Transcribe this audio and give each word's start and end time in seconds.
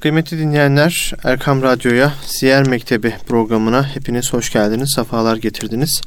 Kıymetli 0.00 0.38
dinleyenler, 0.38 1.12
Erkam 1.24 1.62
Radyo'ya 1.62 2.12
Siyer 2.26 2.68
Mektebi 2.68 3.14
programına 3.28 3.82
hepiniz 3.82 4.32
hoş 4.32 4.52
geldiniz, 4.52 4.92
sefalar 4.94 5.36
getirdiniz. 5.36 6.00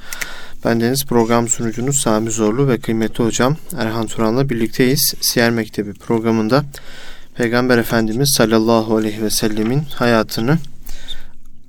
Bendeniz 0.65 1.05
program 1.05 1.47
sunucunuz 1.47 1.99
Sami 1.99 2.31
Zorlu 2.31 2.67
ve 2.67 2.79
kıymetli 2.79 3.23
hocam 3.23 3.57
Erhan 3.77 4.07
Turan'la 4.07 4.49
birlikteyiz. 4.49 5.13
Siyer 5.21 5.51
Mektebi 5.51 5.93
programında 5.93 6.63
Peygamber 7.35 7.77
Efendimiz 7.77 8.33
sallallahu 8.38 8.97
aleyhi 8.97 9.23
ve 9.23 9.29
sellemin 9.29 9.81
hayatını 9.95 10.57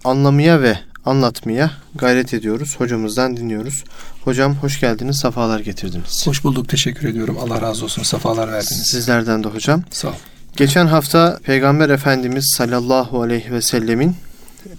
anlamaya 0.05 0.63
ve 0.63 0.79
anlatmaya 1.05 1.71
gayret 1.95 2.35
ediyoruz. 2.35 2.75
Hocamızdan 2.79 3.37
dinliyoruz. 3.37 3.85
Hocam 4.25 4.55
hoş 4.55 4.81
geldiniz, 4.81 5.21
sefalar 5.21 5.61
getirdiniz. 5.61 6.27
Hoş 6.27 6.45
bulduk, 6.45 6.69
teşekkür 6.69 7.09
ediyorum. 7.09 7.39
Allah 7.41 7.63
razı 7.63 7.85
olsun, 7.85 8.03
sefalar 8.03 8.53
verdiniz. 8.53 8.83
Sizlerden 8.91 9.45
de 9.45 9.49
hocam. 9.49 9.83
Sağ 9.91 10.09
ol. 10.09 10.15
Geçen 10.61 10.87
hafta 10.87 11.39
Peygamber 11.45 11.89
Efendimiz 11.89 12.55
sallallahu 12.57 13.23
aleyhi 13.23 13.53
ve 13.53 13.63
sellemin 13.63 14.17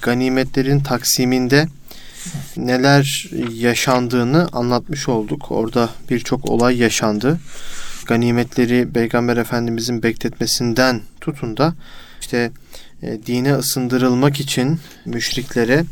ganimetlerin 0.01 0.79
taksiminde 0.79 1.67
neler 2.57 3.29
yaşandığını 3.53 4.49
anlatmış 4.51 5.09
olduk. 5.09 5.51
Orada 5.51 5.89
birçok 6.09 6.49
olay 6.49 6.77
yaşandı. 6.77 7.39
Ganimetleri 8.03 8.89
Peygamber 8.93 9.37
Efendimizin 9.37 10.03
bekletmesinden 10.03 11.01
tutun 11.21 11.57
da 11.57 11.73
işte 12.21 12.51
e, 13.03 13.25
dine 13.25 13.55
ısındırılmak 13.55 14.39
için 14.39 14.79
müşriklere 15.05 15.83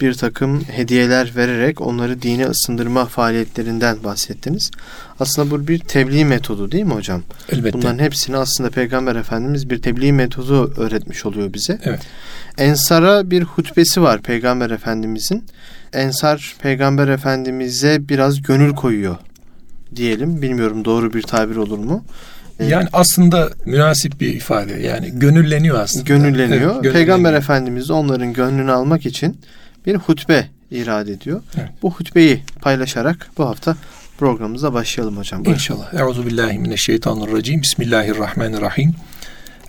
bir 0.00 0.14
takım 0.14 0.64
hediyeler 0.64 1.32
vererek 1.36 1.80
onları 1.80 2.22
dine 2.22 2.46
ısındırma 2.46 3.04
faaliyetlerinden 3.04 4.04
bahsettiniz. 4.04 4.70
Aslında 5.20 5.50
bu 5.50 5.68
bir 5.68 5.78
tebliğ 5.78 6.24
metodu 6.24 6.72
değil 6.72 6.84
mi 6.84 6.94
hocam? 6.94 7.22
Elbette. 7.52 7.72
Bunların 7.72 7.98
hepsini 7.98 8.36
aslında 8.36 8.70
Peygamber 8.70 9.16
Efendimiz 9.16 9.70
bir 9.70 9.82
tebliğ 9.82 10.12
metodu 10.12 10.74
öğretmiş 10.76 11.26
oluyor 11.26 11.52
bize. 11.52 11.78
Evet. 11.82 12.00
Ensar'a 12.58 13.30
bir 13.30 13.42
hutbesi 13.42 14.02
var 14.02 14.22
Peygamber 14.22 14.70
Efendimizin. 14.70 15.44
Ensar 15.92 16.56
Peygamber 16.58 17.08
Efendimiz'e 17.08 18.08
biraz 18.08 18.42
gönül 18.42 18.74
koyuyor 18.74 19.16
diyelim. 19.96 20.42
Bilmiyorum 20.42 20.84
doğru 20.84 21.12
bir 21.12 21.22
tabir 21.22 21.56
olur 21.56 21.78
mu? 21.78 22.04
Yani 22.68 22.88
aslında 22.92 23.50
münasip 23.66 24.20
bir 24.20 24.34
ifade. 24.34 24.72
Yani 24.72 25.10
gönülleniyor 25.12 25.78
aslında. 25.78 26.04
Gönülleniyor. 26.04 26.50
Evet, 26.50 26.60
gönülleniyor. 26.60 26.92
Peygamber 26.92 27.32
Efendimiz 27.32 27.90
onların 27.90 28.32
gönlünü 28.32 28.72
almak 28.72 29.06
için 29.06 29.40
bir 29.86 29.94
hutbe 29.94 30.46
irade 30.70 31.12
ediyor. 31.12 31.42
Evet. 31.58 31.68
Bu 31.82 31.90
hutbeyi 31.90 32.42
paylaşarak 32.60 33.30
bu 33.38 33.44
hafta 33.44 33.76
programımıza 34.18 34.72
başlayalım 34.72 35.16
hocam. 35.16 35.44
İnşallah. 35.44 35.94
Euzu 35.94 36.26
billahi 36.26 36.58
mineşşeytanirracim. 36.58 37.62
Bismillahirrahmanirrahim. 37.62 38.94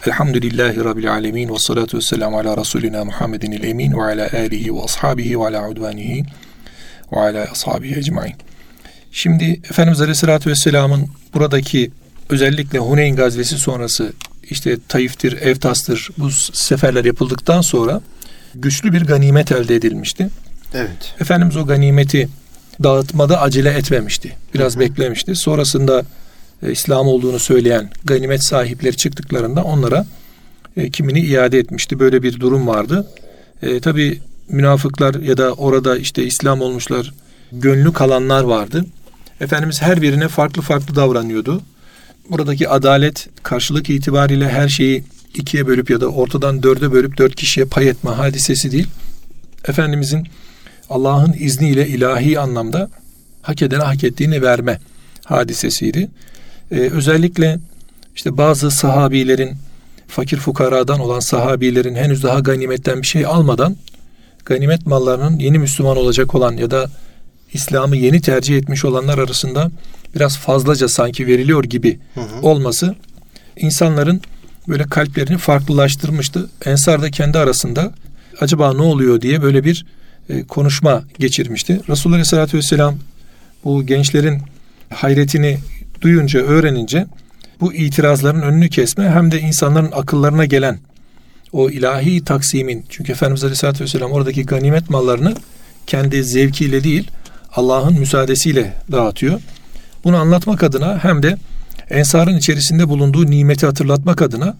Elhamdülillahi 0.08 0.84
Rabbil 0.84 1.12
alemin 1.12 1.50
ve 1.50 1.60
salatu 1.60 1.98
ve 1.98 2.02
selamu 2.02 2.38
ala 2.40 2.58
Resulina 2.58 3.06
Muhammedin 3.06 3.52
el 3.52 3.64
emin 3.64 3.98
ve 3.98 4.04
ala 4.04 4.30
alihi 4.34 4.76
ve 4.76 4.82
ashabihi 4.84 5.40
ve 5.40 5.46
ala 5.46 5.70
udvanihi 5.70 6.24
ve 7.14 7.20
ala 7.20 7.48
ashabihi 7.52 8.00
ecmain. 8.00 8.34
Şimdi 9.18 9.60
Efendimiz 9.70 10.02
Aleyhisselatü 10.02 10.50
Vesselam'ın 10.50 11.08
buradaki 11.34 11.92
özellikle 12.30 12.80
Huneyn 12.80 13.16
gazvesi 13.16 13.58
sonrası 13.58 14.14
işte 14.50 14.78
Taif'tir, 14.88 15.42
Evtas'tır 15.42 16.10
bu 16.18 16.32
seferler 16.54 17.06
yapıldıktan 17.06 17.62
sonra 17.62 18.02
güçlü 18.56 18.94
bir 18.94 19.02
ganimet 19.02 19.52
elde 19.52 19.76
edilmişti. 19.76 20.30
Evet. 20.74 21.16
Efendimiz 21.20 21.58
o 21.58 21.66
ganimeti 21.66 22.30
dağıtmada 22.84 23.42
acele 23.42 23.70
etmemişti. 23.70 24.36
Biraz 24.54 24.74
Hı 24.74 24.78
hı. 24.78 24.80
beklemişti. 24.80 25.36
Sonrasında 25.36 26.04
e, 26.64 26.72
İslam 26.72 27.08
olduğunu 27.08 27.40
söyleyen 27.40 27.90
ganimet 28.06 28.44
sahipleri 28.44 28.98
çıktıklarında 28.98 29.64
onlara 29.64 30.06
e, 30.78 30.90
kimini 30.90 31.20
iade 31.20 31.60
etmişti. 31.60 32.00
Böyle 32.00 32.24
bir 32.24 32.40
durum 32.40 32.68
vardı. 32.68 33.08
E, 33.62 33.80
Tabi 33.80 34.22
münafıklar 34.50 35.16
ya 35.16 35.38
da 35.38 35.54
orada 35.54 35.98
işte 35.98 36.24
İslam 36.24 36.62
olmuşlar 36.62 37.14
gönlü 37.52 37.94
kalanlar 37.94 38.44
vardı. 38.44 38.86
Efendimiz 39.42 39.82
her 39.82 40.02
birine 40.02 40.28
farklı 40.28 40.62
farklı 40.62 40.96
davranıyordu. 40.96 41.62
Buradaki 42.30 42.70
adalet 42.70 43.30
karşılık 43.44 43.90
itibariyle 43.90 44.50
her 44.50 44.70
şeyi 44.70 45.04
ikiye 45.34 45.68
bölüp 45.68 45.90
ya 45.90 46.02
da 46.02 46.08
ortadan 46.08 46.64
dörde 46.64 46.92
bölüp 46.92 47.18
dört 47.18 47.36
kişiye 47.36 47.66
pay 47.66 47.90
etme 47.90 48.12
hadisesi 48.12 48.72
değil. 48.72 48.88
Efendimizin 49.68 50.28
Allah'ın 50.90 51.34
izniyle 51.40 51.88
ilahi 51.88 52.40
anlamda 52.40 52.90
hak 53.42 53.62
edene 53.62 53.84
hak 53.84 54.04
ettiğini 54.04 54.42
verme 54.42 54.80
hadisesiydi. 55.26 56.10
Ee, 56.72 56.76
özellikle 56.76 57.60
işte 58.16 58.38
bazı 58.38 58.72
sahabilerin 58.72 59.52
fakir 60.08 60.38
fukaradan 60.38 61.00
olan 61.00 61.20
sahabilerin 61.20 61.96
henüz 61.96 62.24
daha 62.24 62.40
ganimetten 62.40 63.02
bir 63.02 63.08
şey 63.08 63.26
almadan 63.26 63.76
ganimet 64.46 64.86
mallarının 64.86 65.40
yeni 65.40 65.60
Müslüman 65.60 65.98
olacak 65.98 66.36
olan 66.36 66.58
ya 66.58 66.72
da 66.72 66.90
İslam'ı 67.54 67.96
yeni 67.96 68.22
tercih 68.22 68.58
etmiş 68.58 68.86
olanlar 68.86 69.18
arasında 69.18 69.72
biraz 70.16 70.38
fazlaca 70.38 70.88
sanki 70.88 71.28
veriliyor 71.28 71.64
gibi 71.64 72.00
Hı 72.14 72.22
hı. 72.22 72.42
olması 72.42 72.96
insanların 73.58 74.22
böyle 74.68 74.84
kalplerini 74.84 75.38
farklılaştırmıştı. 75.38 76.50
Ensar 76.66 77.02
da 77.02 77.12
kendi 77.12 77.38
arasında 77.38 77.92
acaba 78.42 78.74
ne 78.74 78.82
oluyor 78.82 79.22
diye 79.22 79.42
böyle 79.42 79.64
bir 79.64 79.86
e, 80.30 80.44
konuşma 80.44 81.04
geçirmişti. 81.20 81.82
Resulullah 81.90 82.16
Aleyhisselatü 82.16 82.58
Vesselam 82.58 82.96
bu 83.64 83.86
gençlerin 83.86 84.42
hayretini 84.94 85.58
duyunca, 86.02 86.40
öğrenince 86.40 87.06
bu 87.60 87.74
itirazların 87.74 88.42
önünü 88.42 88.70
kesme 88.70 89.10
hem 89.10 89.32
de 89.32 89.40
insanların 89.40 89.92
akıllarına 89.92 90.46
gelen 90.46 90.80
o 91.52 91.70
ilahi 91.70 92.24
taksimin 92.24 92.86
çünkü 92.90 93.12
Efendimiz 93.12 93.44
Aleyhisselatü 93.44 93.84
Vesselam 93.84 94.12
oradaki 94.12 94.46
ganimet 94.46 94.90
mallarını 94.90 95.36
kendi 95.88 96.24
zevkiyle 96.24 96.84
değil 96.84 97.12
Allah'ın 97.56 98.00
müsaadesiyle 98.00 98.74
dağıtıyor. 98.92 99.42
Bunu 100.04 100.18
anlatmak 100.18 100.64
adına 100.64 101.04
hem 101.04 101.24
de 101.24 101.38
Ensar'ın 101.90 102.38
içerisinde 102.38 102.90
bulunduğu 102.90 103.26
nimeti 103.26 103.66
hatırlatmak 103.66 104.22
adına 104.22 104.58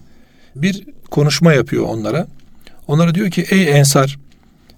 bir 0.56 0.84
konuşma 1.10 1.52
yapıyor 1.52 1.84
onlara. 1.84 2.26
Onlara 2.86 3.14
diyor 3.14 3.30
ki 3.30 3.46
ey 3.50 3.78
Ensar 3.78 4.18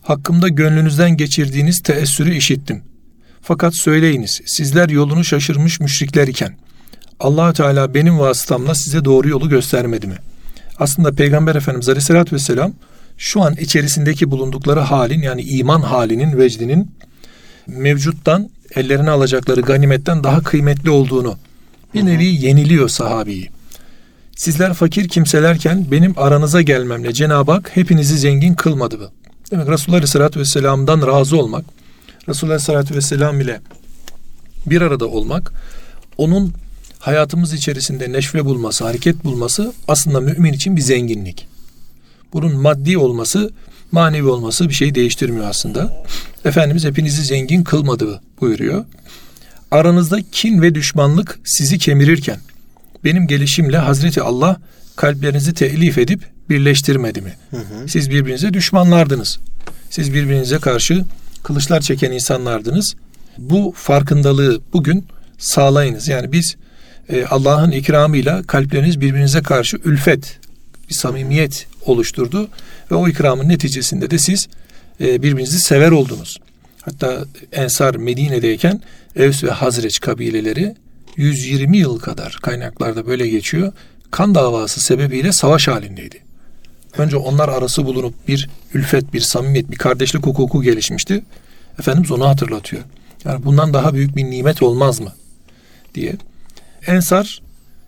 hakkımda 0.02 0.48
gönlünüzden 0.48 1.16
geçirdiğiniz 1.16 1.80
teessürü 1.82 2.34
işittim. 2.34 2.82
Fakat 3.42 3.74
söyleyiniz 3.74 4.40
sizler 4.46 4.88
yolunu 4.88 5.24
şaşırmış 5.24 5.80
müşrikler 5.80 6.28
iken 6.28 6.56
allah 7.20 7.52
Teala 7.52 7.94
benim 7.94 8.18
vasıtamla 8.18 8.74
size 8.74 9.04
doğru 9.04 9.28
yolu 9.28 9.48
göstermedi 9.48 10.06
mi? 10.06 10.16
Aslında 10.78 11.12
Peygamber 11.12 11.54
Efendimiz 11.54 11.88
Aleyhisselatü 11.88 12.36
Vesselam 12.36 12.72
şu 13.18 13.42
an 13.42 13.54
içerisindeki 13.54 14.30
bulundukları 14.30 14.80
halin 14.80 15.22
yani 15.22 15.42
iman 15.42 15.80
halinin, 15.80 16.38
vecdinin 16.38 16.90
mevcuttan 17.70 18.50
ellerine 18.74 19.10
alacakları 19.10 19.60
ganimetten 19.60 20.24
daha 20.24 20.42
kıymetli 20.42 20.90
olduğunu 20.90 21.38
bir 21.94 22.06
nevi 22.06 22.24
yeniliyor 22.24 22.88
sahabeyi. 22.88 23.50
Sizler 24.36 24.74
fakir 24.74 25.08
kimselerken 25.08 25.86
benim 25.90 26.14
aranıza 26.16 26.62
gelmemle 26.62 27.12
Cenab-ı 27.12 27.52
Hak 27.52 27.70
hepinizi 27.74 28.18
zengin 28.18 28.54
kılmadı 28.54 28.98
mı? 28.98 29.08
Demek 29.50 29.68
Resulullah 29.68 29.96
Aleyhisselatü 29.96 30.40
Vesselam'dan 30.40 31.06
razı 31.06 31.36
olmak, 31.36 31.64
Resulullah 32.28 32.54
Aleyhisselatü 32.54 32.94
Vesselam 32.94 33.40
ile 33.40 33.60
bir 34.66 34.82
arada 34.82 35.06
olmak, 35.06 35.52
onun 36.18 36.52
hayatımız 36.98 37.52
içerisinde 37.52 38.12
neşve 38.12 38.44
bulması, 38.44 38.84
hareket 38.84 39.24
bulması 39.24 39.72
aslında 39.88 40.20
mümin 40.20 40.52
için 40.52 40.76
bir 40.76 40.80
zenginlik. 40.80 41.46
Bunun 42.32 42.56
maddi 42.56 42.98
olması, 42.98 43.50
manevi 43.92 44.28
olması 44.28 44.68
bir 44.68 44.74
şey 44.74 44.94
değiştirmiyor 44.94 45.46
aslında. 45.46 46.04
Efendimiz 46.44 46.84
hepinizi 46.84 47.22
zengin 47.22 47.64
kılmadı 47.64 48.20
buyuruyor. 48.40 48.84
Aranızda 49.70 50.18
kin 50.32 50.62
ve 50.62 50.74
düşmanlık 50.74 51.38
sizi 51.44 51.78
kemirirken 51.78 52.38
benim 53.04 53.26
gelişimle 53.26 53.78
Hazreti 53.78 54.22
Allah 54.22 54.60
kalplerinizi 54.96 55.54
telif 55.54 55.98
edip 55.98 56.20
birleştirmedi 56.50 57.20
mi? 57.20 57.34
Hı 57.50 57.56
hı. 57.56 57.88
Siz 57.88 58.10
birbirinize 58.10 58.54
düşmanlardınız. 58.54 59.38
Siz 59.90 60.14
birbirinize 60.14 60.58
karşı 60.58 61.04
kılıçlar 61.42 61.80
çeken 61.80 62.12
insanlardınız. 62.12 62.94
Bu 63.38 63.74
farkındalığı 63.76 64.60
bugün 64.72 65.06
sağlayınız. 65.38 66.08
Yani 66.08 66.32
biz 66.32 66.56
e, 67.08 67.24
Allah'ın 67.24 67.70
ikramıyla 67.70 68.42
kalpleriniz 68.42 69.00
birbirinize 69.00 69.42
karşı 69.42 69.76
ülfet, 69.84 70.38
bir 70.88 70.94
samimiyet 70.94 71.66
oluşturdu 71.86 72.48
ve 72.90 72.94
o 72.94 73.08
ikramın 73.08 73.48
neticesinde 73.48 74.10
de 74.10 74.18
siz 74.18 74.48
e, 75.00 75.22
birbirinizi 75.22 75.60
sever 75.60 75.90
oldunuz. 75.90 76.38
Hatta 76.82 77.24
Ensar 77.52 77.94
Medine'deyken 77.94 78.80
Evs 79.16 79.44
ve 79.44 79.50
Hazreç 79.50 80.00
kabileleri 80.00 80.74
120 81.16 81.78
yıl 81.78 81.98
kadar 81.98 82.38
kaynaklarda 82.42 83.06
böyle 83.06 83.28
geçiyor. 83.28 83.72
Kan 84.10 84.34
davası 84.34 84.80
sebebiyle 84.80 85.32
savaş 85.32 85.68
halindeydi. 85.68 86.18
Önce 86.98 87.16
onlar 87.16 87.48
arası 87.48 87.84
bulunup 87.84 88.28
bir 88.28 88.48
ülfet, 88.74 89.12
bir 89.12 89.20
samimiyet, 89.20 89.70
bir 89.70 89.76
kardeşlik 89.76 90.26
hukuku 90.26 90.62
gelişmişti. 90.62 91.22
Efendimiz 91.78 92.10
onu 92.10 92.28
hatırlatıyor. 92.28 92.82
Yani 93.24 93.44
bundan 93.44 93.74
daha 93.74 93.94
büyük 93.94 94.16
bir 94.16 94.24
nimet 94.24 94.62
olmaz 94.62 95.00
mı? 95.00 95.12
diye. 95.94 96.16
Ensar 96.86 97.42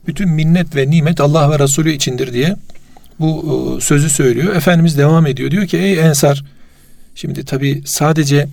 bütün 0.06 0.28
minnet 0.28 0.76
ve 0.76 0.90
nimet 0.90 1.20
Allah 1.20 1.50
ve 1.50 1.58
Resulü 1.58 1.92
içindir 1.92 2.32
diye 2.32 2.56
bu 3.20 3.44
e, 3.78 3.80
sözü 3.80 4.10
söylüyor. 4.10 4.56
Efendimiz 4.56 4.98
devam 4.98 5.26
ediyor. 5.26 5.50
Diyor 5.50 5.66
ki 5.66 5.78
ey 5.78 5.98
Ensar 6.00 6.44
şimdi 7.14 7.44
tabi 7.44 7.82
sadece 7.86 8.48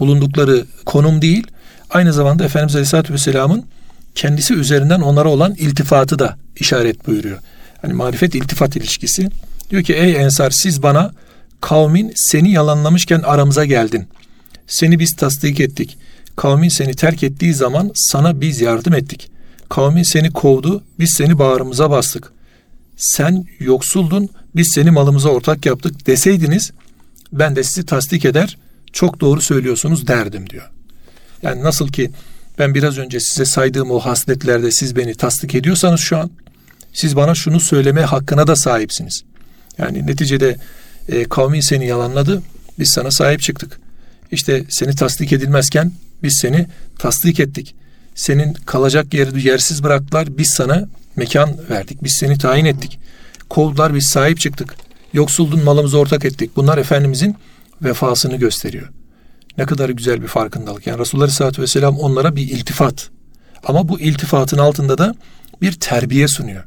bulundukları 0.00 0.66
konum 0.86 1.22
değil 1.22 1.46
aynı 1.90 2.12
zamanda 2.12 2.44
Efendimiz 2.44 2.74
Aleyhisselatü 2.74 3.12
Vesselam'ın 3.12 3.64
kendisi 4.14 4.54
üzerinden 4.54 5.00
onlara 5.00 5.28
olan 5.28 5.54
iltifatı 5.54 6.18
da 6.18 6.36
işaret 6.56 7.06
buyuruyor. 7.06 7.38
Hani 7.82 7.92
marifet 7.92 8.34
iltifat 8.34 8.76
ilişkisi. 8.76 9.28
Diyor 9.70 9.82
ki 9.82 9.94
ey 9.94 10.16
Ensar 10.16 10.50
siz 10.50 10.82
bana 10.82 11.12
kavmin 11.60 12.12
seni 12.16 12.52
yalanlamışken 12.52 13.20
aramıza 13.20 13.64
geldin. 13.64 14.06
Seni 14.66 14.98
biz 14.98 15.16
tasdik 15.16 15.60
ettik. 15.60 15.98
Kavmin 16.36 16.68
seni 16.68 16.94
terk 16.94 17.22
ettiği 17.22 17.54
zaman 17.54 17.90
sana 17.94 18.40
biz 18.40 18.60
yardım 18.60 18.94
ettik. 18.94 19.30
Kavmin 19.68 20.02
seni 20.02 20.30
kovdu, 20.30 20.84
biz 20.98 21.10
seni 21.16 21.38
bağrımıza 21.38 21.90
bastık. 21.90 22.32
Sen 22.96 23.44
yoksuldun, 23.58 24.28
biz 24.56 24.72
seni 24.74 24.90
malımıza 24.90 25.28
ortak 25.28 25.66
yaptık 25.66 26.06
deseydiniz 26.06 26.72
ben 27.38 27.56
de 27.56 27.64
sizi 27.64 27.86
tasdik 27.86 28.24
eder, 28.24 28.58
çok 28.92 29.20
doğru 29.20 29.40
söylüyorsunuz 29.40 30.06
derdim 30.06 30.50
diyor. 30.50 30.70
Yani 31.42 31.62
nasıl 31.62 31.88
ki 31.88 32.10
ben 32.58 32.74
biraz 32.74 32.98
önce 32.98 33.20
size 33.20 33.44
saydığım 33.44 33.90
o 33.90 33.98
hasletlerde 33.98 34.70
siz 34.70 34.96
beni 34.96 35.14
tasdik 35.14 35.54
ediyorsanız 35.54 36.00
şu 36.00 36.18
an 36.18 36.30
siz 36.92 37.16
bana 37.16 37.34
şunu 37.34 37.60
söyleme 37.60 38.02
hakkına 38.02 38.46
da 38.46 38.56
sahipsiniz. 38.56 39.24
Yani 39.78 40.06
neticede 40.06 40.56
e, 41.08 41.24
kavmin 41.24 41.60
seni 41.60 41.86
yalanladı, 41.86 42.42
biz 42.78 42.90
sana 42.90 43.10
sahip 43.10 43.40
çıktık. 43.40 43.80
İşte 44.32 44.64
seni 44.68 44.94
tasdik 44.94 45.32
edilmezken 45.32 45.92
biz 46.22 46.38
seni 46.40 46.66
tasdik 46.98 47.40
ettik. 47.40 47.74
Senin 48.14 48.52
kalacak 48.52 49.14
yeri 49.14 49.46
yersiz 49.48 49.82
bıraktılar, 49.82 50.38
biz 50.38 50.50
sana 50.50 50.88
mekan 51.16 51.56
verdik, 51.70 52.04
biz 52.04 52.16
seni 52.20 52.38
tayin 52.38 52.64
ettik. 52.64 52.98
Kovdular, 53.48 53.94
biz 53.94 54.06
sahip 54.06 54.40
çıktık. 54.40 54.74
Yoksuldun 55.14 55.64
malımızı 55.64 55.98
ortak 55.98 56.24
ettik. 56.24 56.50
Bunlar 56.56 56.78
Efendimizin 56.78 57.36
vefasını 57.82 58.36
gösteriyor. 58.36 58.88
Ne 59.58 59.66
kadar 59.66 59.88
güzel 59.88 60.22
bir 60.22 60.26
farkındalık. 60.26 60.86
Yani 60.86 60.98
Resulullah 60.98 61.24
Aleyhisselatü 61.24 61.62
Vesselam 61.62 61.98
onlara 61.98 62.36
bir 62.36 62.42
iltifat. 62.42 63.10
Ama 63.64 63.88
bu 63.88 64.00
iltifatın 64.00 64.58
altında 64.58 64.98
da 64.98 65.14
bir 65.62 65.72
terbiye 65.72 66.28
sunuyor. 66.28 66.64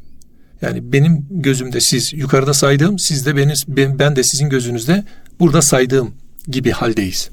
Yani 0.62 0.94
benim 0.94 1.26
gözümde 1.30 1.82
siz 1.82 2.14
yukarıda 2.14 2.54
saydığım, 2.54 3.00
siz 3.00 3.26
de 3.26 3.38
beni, 3.38 3.54
ben 4.00 4.16
de 4.16 4.24
sizin 4.24 4.50
gözünüzde 4.50 5.04
burada 5.40 5.62
saydığım 5.62 6.14
gibi 6.48 6.72
haldeyiz. 6.72 7.30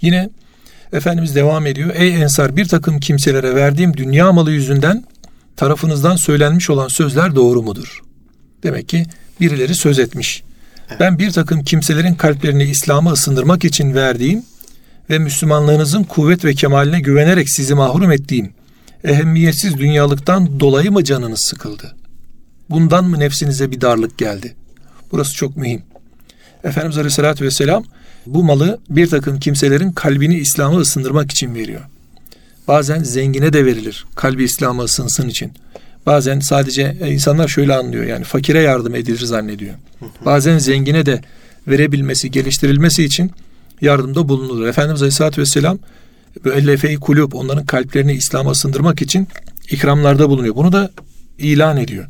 Yine 0.00 0.30
Efendimiz 0.92 1.34
devam 1.34 1.66
ediyor. 1.66 1.90
Ey 1.94 2.22
ensar 2.22 2.56
bir 2.56 2.64
takım 2.64 3.00
kimselere 3.00 3.54
verdiğim 3.54 3.96
dünya 3.96 4.32
malı 4.32 4.52
yüzünden 4.52 5.04
tarafınızdan 5.56 6.16
söylenmiş 6.16 6.70
olan 6.70 6.88
sözler 6.88 7.34
doğru 7.34 7.62
mudur? 7.62 8.00
Demek 8.62 8.88
ki 8.88 9.06
birileri 9.40 9.74
söz 9.74 9.98
etmiş. 9.98 10.42
Ben 11.00 11.18
bir 11.18 11.30
takım 11.30 11.64
kimselerin 11.64 12.14
kalplerini 12.14 12.64
İslam'a 12.64 13.12
ısındırmak 13.12 13.64
için 13.64 13.94
verdiğim 13.94 14.42
ve 15.10 15.18
Müslümanlığınızın 15.18 16.04
kuvvet 16.04 16.44
ve 16.44 16.54
kemaline 16.54 17.00
güvenerek 17.00 17.50
sizi 17.50 17.74
mahrum 17.74 18.12
ettiğim 18.12 18.52
ehemmiyetsiz 19.04 19.78
dünyalıktan 19.78 20.60
dolayı 20.60 20.92
mı 20.92 21.04
canınız 21.04 21.40
sıkıldı? 21.40 21.96
Bundan 22.70 23.04
mı 23.04 23.18
nefsinize 23.18 23.70
bir 23.70 23.80
darlık 23.80 24.18
geldi? 24.18 24.54
Burası 25.12 25.34
çok 25.34 25.56
mühim. 25.56 25.82
Efendimiz 26.64 26.98
Aleyhisselatü 26.98 27.44
Vesselam 27.44 27.84
bu 28.26 28.44
malı 28.44 28.78
bir 28.90 29.06
takım 29.06 29.40
kimselerin 29.40 29.92
kalbini 29.92 30.38
İslam'a 30.38 30.78
ısındırmak 30.78 31.30
için 31.30 31.54
veriyor. 31.54 31.80
Bazen 32.68 33.02
zengine 33.02 33.52
de 33.52 33.64
verilir 33.64 34.06
kalbi 34.16 34.44
İslam'a 34.44 34.82
ısınsın 34.82 35.28
için. 35.28 35.52
Bazen 36.06 36.40
sadece 36.40 36.96
e, 37.00 37.12
insanlar 37.12 37.48
şöyle 37.48 37.74
anlıyor 37.74 38.04
yani 38.04 38.24
fakire 38.24 38.60
yardım 38.60 38.94
edilir 38.94 39.20
zannediyor. 39.20 39.74
Bazen 40.24 40.58
zengine 40.58 41.06
de 41.06 41.20
verebilmesi, 41.68 42.30
geliştirilmesi 42.30 43.04
için 43.04 43.30
yardımda 43.80 44.28
bulunulur. 44.28 44.66
Efendimiz 44.66 45.02
Aleyhisselatü 45.02 45.40
Vesselam 45.40 45.78
müellefe-i 46.44 46.96
kulüp 46.96 47.34
onların 47.34 47.66
kalplerini 47.66 48.12
İslam'a 48.12 48.50
ısındırmak 48.50 49.02
için 49.02 49.28
ikramlarda 49.70 50.28
bulunuyor. 50.28 50.56
Bunu 50.56 50.72
da 50.72 50.90
ilan 51.38 51.76
ediyor. 51.76 52.06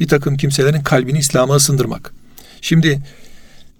Bir 0.00 0.08
takım 0.08 0.36
kimselerin 0.36 0.82
kalbini 0.82 1.18
İslam'a 1.18 1.56
ısındırmak. 1.56 2.12
Şimdi 2.60 3.00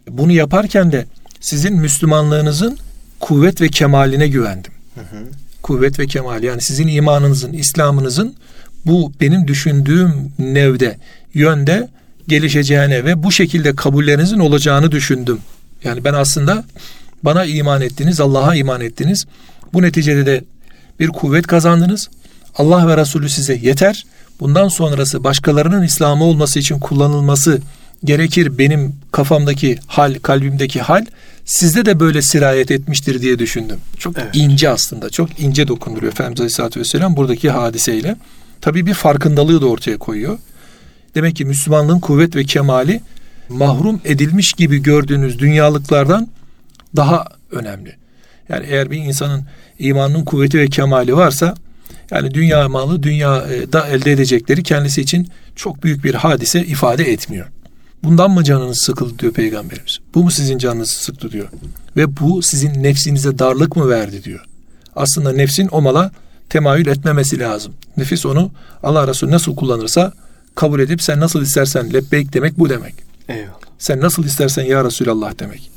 bunu 0.09 0.33
yaparken 0.33 0.93
de 0.93 1.06
sizin 1.41 1.77
Müslümanlığınızın 1.77 2.79
kuvvet 3.21 3.61
ve 3.61 3.69
kemaline 3.69 4.29
güvendim. 4.29 4.73
Hı 4.95 5.00
hı. 5.00 5.25
Kuvvet 5.62 5.99
ve 5.99 6.06
kemal 6.06 6.43
yani 6.43 6.61
sizin 6.61 6.89
imanınızın, 6.89 7.53
İslam'ınızın 7.53 8.35
bu 8.88 9.12
benim 9.20 9.49
düşündüğüm 9.49 10.32
nevde, 10.38 10.99
yönde 11.35 11.88
gelişeceğine 12.29 13.05
ve 13.05 13.23
bu 13.23 13.32
şekilde 13.32 13.76
kabullerinizin 13.76 14.38
olacağını 14.38 14.93
düşündüm. 14.93 15.38
Yani 15.85 16.05
ben 16.05 16.14
aslında 16.14 16.64
bana 17.23 17.44
iman 17.44 17.82
ettiniz, 17.82 18.20
Allah'a 18.20 18.55
iman 18.55 18.81
ettiniz. 18.81 19.26
Bu 19.73 19.82
neticede 19.82 20.26
de 20.26 20.44
bir 21.00 21.08
kuvvet 21.08 21.46
kazandınız. 21.46 22.08
Allah 22.55 22.88
ve 22.88 22.96
Resulü 22.96 23.29
size 23.29 23.55
yeter. 23.55 24.06
Bundan 24.40 24.69
sonrası 24.69 25.25
başkalarının 25.25 25.82
İslam'ı 25.82 26.25
olması 26.25 26.58
için 26.58 26.79
kullanılması 26.79 27.61
gerekir 28.05 28.58
benim 28.58 28.94
kafamdaki 29.12 29.79
hal, 29.87 30.14
kalbimdeki 30.23 30.81
hal 30.81 31.05
sizde 31.44 31.87
de 31.87 32.00
böyle 32.00 32.23
sirayet 32.23 32.70
etmiştir 32.70 33.23
diye 33.23 33.38
düşündüm. 33.38 33.79
Çok 33.99 34.19
evet. 34.19 34.37
ince 34.37 34.69
aslında, 34.69 35.11
çok 35.11 35.40
ince 35.40 35.69
dokunduruyor 35.69 36.12
Efendimiz 36.12 36.40
Aleyhisselatü 36.40 36.81
Vesselam 36.81 37.17
buradaki 37.17 37.50
hadiseyle. 37.50 38.17
Tabii 38.61 38.87
bir 38.87 38.95
farkındalığı 38.95 39.61
da 39.63 39.67
ortaya 39.67 39.99
koyuyor. 39.99 40.39
Demek 41.15 41.37
ki 41.37 41.45
Müslümanlığın 41.45 42.01
kuvvet 42.01 42.37
ve 42.37 42.45
kemali 42.45 43.01
mahrum 43.49 44.01
edilmiş 44.05 44.53
gibi 44.53 44.83
gördüğünüz 44.83 45.39
dünyalıklardan 45.39 46.29
daha 46.97 47.25
önemli. 47.51 47.97
Yani 48.49 48.67
eğer 48.69 48.91
bir 48.91 48.97
insanın 48.97 49.47
imanının 49.79 50.25
kuvveti 50.25 50.59
ve 50.59 50.67
kemali 50.67 51.17
varsa 51.17 51.55
yani 52.11 52.35
dünya 52.35 52.69
malı 52.69 53.03
dünyada 53.03 53.87
elde 53.87 54.13
edecekleri 54.13 54.63
kendisi 54.63 55.01
için 55.01 55.29
çok 55.57 55.85
büyük 55.85 56.05
bir 56.05 56.15
hadise 56.15 56.65
ifade 56.65 57.13
etmiyor. 57.13 57.47
Bundan 58.05 58.31
mı 58.31 58.45
canınız 58.45 58.79
sıkıldı 58.79 59.19
diyor 59.19 59.33
peygamberimiz. 59.33 59.99
Bu 60.15 60.23
mu 60.23 60.31
sizin 60.31 60.59
canınızı 60.59 60.95
sıktı 60.95 61.31
diyor. 61.31 61.49
Ve 61.97 62.17
bu 62.17 62.43
sizin 62.43 62.83
nefsinize 62.83 63.39
darlık 63.39 63.77
mı 63.77 63.89
verdi 63.89 64.25
diyor. 64.25 64.45
Aslında 64.97 65.33
nefsin 65.33 65.69
o 65.73 65.83
mala 65.83 66.11
temayül 66.50 66.87
etmemesi 66.87 67.39
lazım. 67.39 67.75
Nefis 67.97 68.27
onu 68.27 68.50
Allah 68.83 69.09
Resulü 69.09 69.31
nasıl 69.31 69.56
kullanırsa 69.56 70.12
kabul 70.55 70.81
edip 70.81 71.03
sen 71.03 71.21
nasıl 71.21 71.43
istersen 71.43 71.93
lebbeyk 71.93 72.33
demek 72.33 72.59
bu 72.59 72.69
demek. 72.69 72.95
Eyvallah. 73.29 73.53
Sen 73.79 74.00
nasıl 74.00 74.25
istersen 74.25 74.65
ya 74.65 74.85
Resulallah 74.85 75.38
demek. 75.38 75.71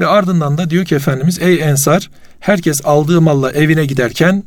Ve 0.00 0.06
ardından 0.06 0.58
da 0.58 0.70
diyor 0.70 0.84
ki 0.84 0.94
Efendimiz 0.94 1.38
ey 1.38 1.60
ensar 1.62 2.10
herkes 2.40 2.80
aldığı 2.84 3.20
malla 3.20 3.52
evine 3.52 3.86
giderken 3.86 4.44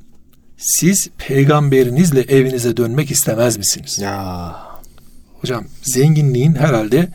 siz 0.58 1.10
peygamberinizle 1.18 2.22
evinize 2.22 2.78
dönmek 2.78 3.12
istemez 3.12 3.58
misiniz? 3.58 4.00
Ya 4.00 4.56
Hocam 5.42 5.66
zenginliğin 5.84 6.56
herhalde 6.56 7.10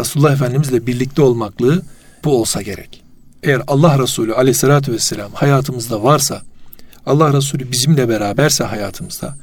Resulullah 0.00 0.32
Efendimizle 0.32 0.86
birlikte 0.86 1.22
olmaklığı 1.22 1.82
bu 2.24 2.40
olsa 2.40 2.62
gerek. 2.62 3.02
Eğer 3.42 3.62
Allah 3.66 3.98
Resulü 3.98 4.34
aleyhissalatü 4.34 4.92
vesselam 4.92 5.32
hayatımızda 5.32 6.02
varsa, 6.02 6.42
Allah 7.06 7.32
Resulü 7.32 7.72
bizimle 7.72 8.08
beraberse 8.08 8.64
hayatımızda 8.64 9.36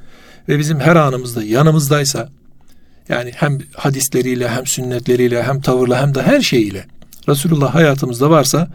ve 0.50 0.60
bizim 0.60 0.80
her 0.80 0.96
anımızda 0.96 1.44
yanımızdaysa, 1.44 2.30
yani 3.10 3.32
hem 3.36 3.60
hadisleriyle 3.75 4.50
hem 4.50 4.65
sünnetleriyle 4.65 5.44
hem 5.44 5.62
tavırla 5.62 6.01
hem 6.01 6.15
de 6.15 6.22
her 6.22 6.41
şeyiyle 6.41 6.86
Resulullah 7.30 7.75
hayatımızda 7.75 8.30
varsa 8.30 8.68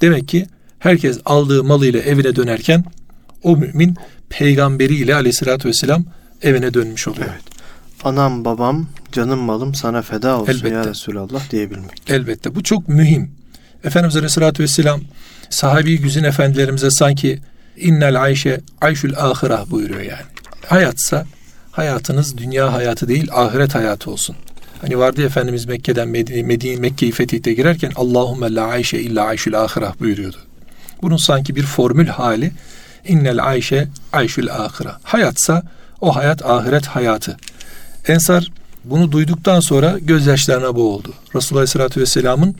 demek 0.00 0.28
ki 0.28 0.46
herkes 0.78 1.18
aldığı 1.24 1.64
malıyla 1.64 2.00
evine 2.00 2.36
dönerken 2.36 2.84
o 3.42 3.56
mümin 3.56 3.96
peygamberiyle 4.28 5.14
aleyhissalatü 5.14 5.68
vesselam 5.68 6.04
evine 6.42 6.74
dönmüş 6.74 7.08
oluyor. 7.08 7.26
Evet 7.30 7.42
anam 8.04 8.44
babam 8.44 8.86
canım 9.12 9.38
malım 9.38 9.74
sana 9.74 10.02
feda 10.02 10.40
olsun 10.40 10.52
Elbette. 10.52 10.74
ya 10.74 10.84
Resulallah 10.84 11.50
diyebilmek. 11.50 12.02
Elbette 12.08 12.54
bu 12.54 12.62
çok 12.62 12.88
mühim. 12.88 13.30
Efendimiz 13.84 14.16
Aleyhisselatü 14.16 14.62
Vesselam 14.62 15.00
sahabi 15.50 16.00
güzin 16.00 16.24
efendilerimize 16.24 16.90
sanki 16.90 17.38
innel 17.76 18.22
ayşe 18.22 18.60
ayşül 18.80 19.18
ahirah 19.18 19.70
buyuruyor 19.70 20.00
yani. 20.00 20.24
Hayatsa 20.66 21.26
hayatınız 21.72 22.38
dünya 22.38 22.72
hayatı 22.72 23.08
değil 23.08 23.28
ahiret 23.32 23.74
hayatı 23.74 24.10
olsun. 24.10 24.36
Hani 24.80 24.98
vardı 24.98 25.20
ya 25.20 25.26
Efendimiz 25.26 25.66
Mekke'den 25.66 26.08
Medine, 26.08 26.42
Medine 26.42 26.80
Mekke'yi 26.80 27.12
fetihte 27.12 27.52
girerken 27.52 27.92
Allahümme 27.96 28.54
la 28.54 28.66
ayşe 28.66 28.98
illa 28.98 29.24
ayşül 29.24 29.62
ahirah 29.62 30.00
buyuruyordu. 30.00 30.36
Bunun 31.02 31.16
sanki 31.16 31.56
bir 31.56 31.62
formül 31.62 32.06
hali 32.06 32.52
innel 33.08 33.44
ayşe 33.44 33.88
ayşül 34.12 34.52
ahirah. 34.52 34.98
Hayatsa 35.02 35.62
o 36.00 36.16
hayat 36.16 36.44
ahiret 36.44 36.86
hayatı. 36.86 37.36
Ensar 38.08 38.50
bunu 38.84 39.12
duyduktan 39.12 39.60
sonra 39.60 39.98
gözyaşlarına 40.00 40.76
boğuldu. 40.76 41.14
Resulullah 41.34 41.60
Aleyhisselatü 41.60 42.00
Vesselam'ın 42.00 42.54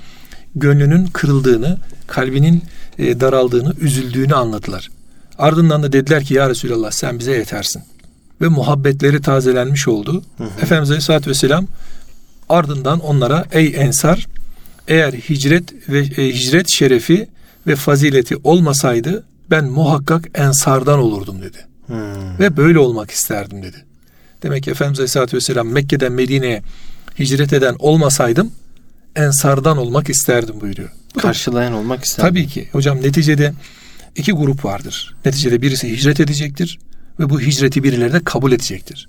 gönlünün 0.55 1.07
kırıldığını, 1.07 1.79
kalbinin 2.07 2.63
e, 2.99 3.21
daraldığını, 3.21 3.75
üzüldüğünü 3.81 4.35
anladılar. 4.35 4.91
Ardından 5.39 5.83
da 5.83 5.93
dediler 5.93 6.25
ki 6.25 6.35
ya 6.35 6.51
Resulallah 6.51 6.91
sen 6.91 7.19
bize 7.19 7.33
yetersin. 7.33 7.83
Ve 8.41 8.49
muhabbetleri 8.49 9.21
tazelenmiş 9.23 9.89
oldu. 9.89 10.23
Hı 10.39 10.45
hı. 10.45 10.49
Efendimiz 10.63 10.91
Aleyhisselatü 10.91 11.31
Vesselam 11.31 11.67
Ardından 12.49 13.01
onlara 13.01 13.45
ey 13.53 13.75
ensar 13.77 14.27
eğer 14.89 15.13
hicret 15.13 15.89
ve 15.89 15.99
e, 15.99 16.29
hicret 16.29 16.69
şerefi 16.69 17.29
ve 17.67 17.77
fazileti 17.77 18.37
olmasaydı 18.45 19.25
ben 19.51 19.65
muhakkak 19.65 20.29
ensardan 20.35 20.99
olurdum 20.99 21.43
dedi. 21.43 21.59
Hmm. 21.87 22.39
Ve 22.39 22.57
böyle 22.57 22.79
olmak 22.79 23.11
isterdim 23.11 23.63
dedi. 23.63 23.85
Demek 24.43 24.65
ki 24.65 24.71
Efendimiz 24.71 24.99
Aleyhisselatü 24.99 25.37
Vesselam 25.37 25.69
Mekke'den 25.69 26.13
Medine'ye 26.13 26.63
hicret 27.19 27.53
eden 27.53 27.77
olmasaydım 27.79 28.51
ensardan 29.17 29.79
olmak 29.79 30.11
isterdim 30.11 30.61
buyuruyor. 30.61 30.89
Bu 31.15 31.19
da 31.19 31.23
Karşılayan 31.23 31.73
olmak 31.73 32.05
ister. 32.05 32.23
Tabii 32.29 32.47
ki 32.47 32.69
hocam 32.73 33.03
neticede 33.03 33.53
iki 34.17 34.33
grup 34.33 34.65
vardır. 34.65 35.15
Neticede 35.25 35.63
birisi 35.63 35.91
hicret 35.91 36.21
edecektir 36.21 36.79
ve 37.21 37.31
bu 37.31 37.41
hicreti 37.41 37.83
birileri 37.83 38.13
de 38.13 38.25
kabul 38.25 38.53
edecektir. 38.53 39.09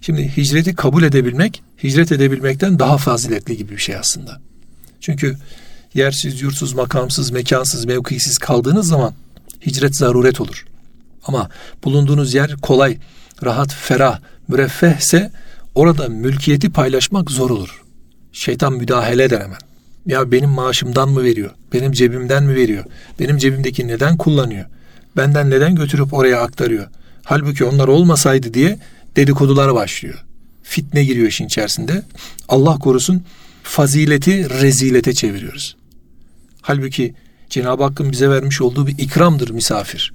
Şimdi 0.00 0.36
hicreti 0.36 0.74
kabul 0.74 1.02
edebilmek, 1.02 1.62
hicret 1.82 2.12
edebilmekten 2.12 2.78
daha 2.78 2.98
faziletli 2.98 3.56
gibi 3.56 3.72
bir 3.72 3.78
şey 3.78 3.96
aslında. 3.96 4.40
Çünkü 5.00 5.36
yersiz, 5.94 6.42
yurtsuz, 6.42 6.72
makamsız, 6.72 7.30
mekansız, 7.30 7.84
mevkisiz 7.84 8.38
kaldığınız 8.38 8.88
zaman 8.88 9.14
hicret 9.66 9.96
zaruret 9.96 10.40
olur. 10.40 10.66
Ama 11.26 11.50
bulunduğunuz 11.84 12.34
yer 12.34 12.56
kolay, 12.56 12.98
rahat, 13.44 13.74
ferah, 13.74 14.20
müreffehse 14.48 15.32
orada 15.74 16.08
mülkiyeti 16.08 16.70
paylaşmak 16.70 17.30
zor 17.30 17.50
olur. 17.50 17.82
Şeytan 18.32 18.72
müdahale 18.72 19.24
eder 19.24 19.40
hemen. 19.40 19.58
Ya 20.06 20.32
benim 20.32 20.50
maaşımdan 20.50 21.08
mı 21.08 21.24
veriyor? 21.24 21.50
Benim 21.72 21.92
cebimden 21.92 22.44
mi 22.44 22.54
veriyor? 22.54 22.84
Benim 23.20 23.38
cebimdeki 23.38 23.88
neden 23.88 24.16
kullanıyor? 24.16 24.64
Benden 25.16 25.50
neden 25.50 25.74
götürüp 25.74 26.14
oraya 26.14 26.40
aktarıyor? 26.40 26.86
Halbuki 27.24 27.64
onlar 27.64 27.88
olmasaydı 27.88 28.54
diye 28.54 28.78
dedikodular 29.16 29.74
başlıyor. 29.74 30.24
Fitne 30.62 31.04
giriyor 31.04 31.28
işin 31.28 31.46
içerisinde. 31.46 32.02
Allah 32.48 32.78
korusun 32.78 33.24
fazileti 33.62 34.50
rezilete 34.50 35.14
çeviriyoruz. 35.14 35.76
Halbuki 36.62 37.14
Cenab-ı 37.50 37.82
Hakk'ın 37.82 38.12
bize 38.12 38.30
vermiş 38.30 38.60
olduğu 38.60 38.86
bir 38.86 38.98
ikramdır 38.98 39.50
misafir. 39.50 40.14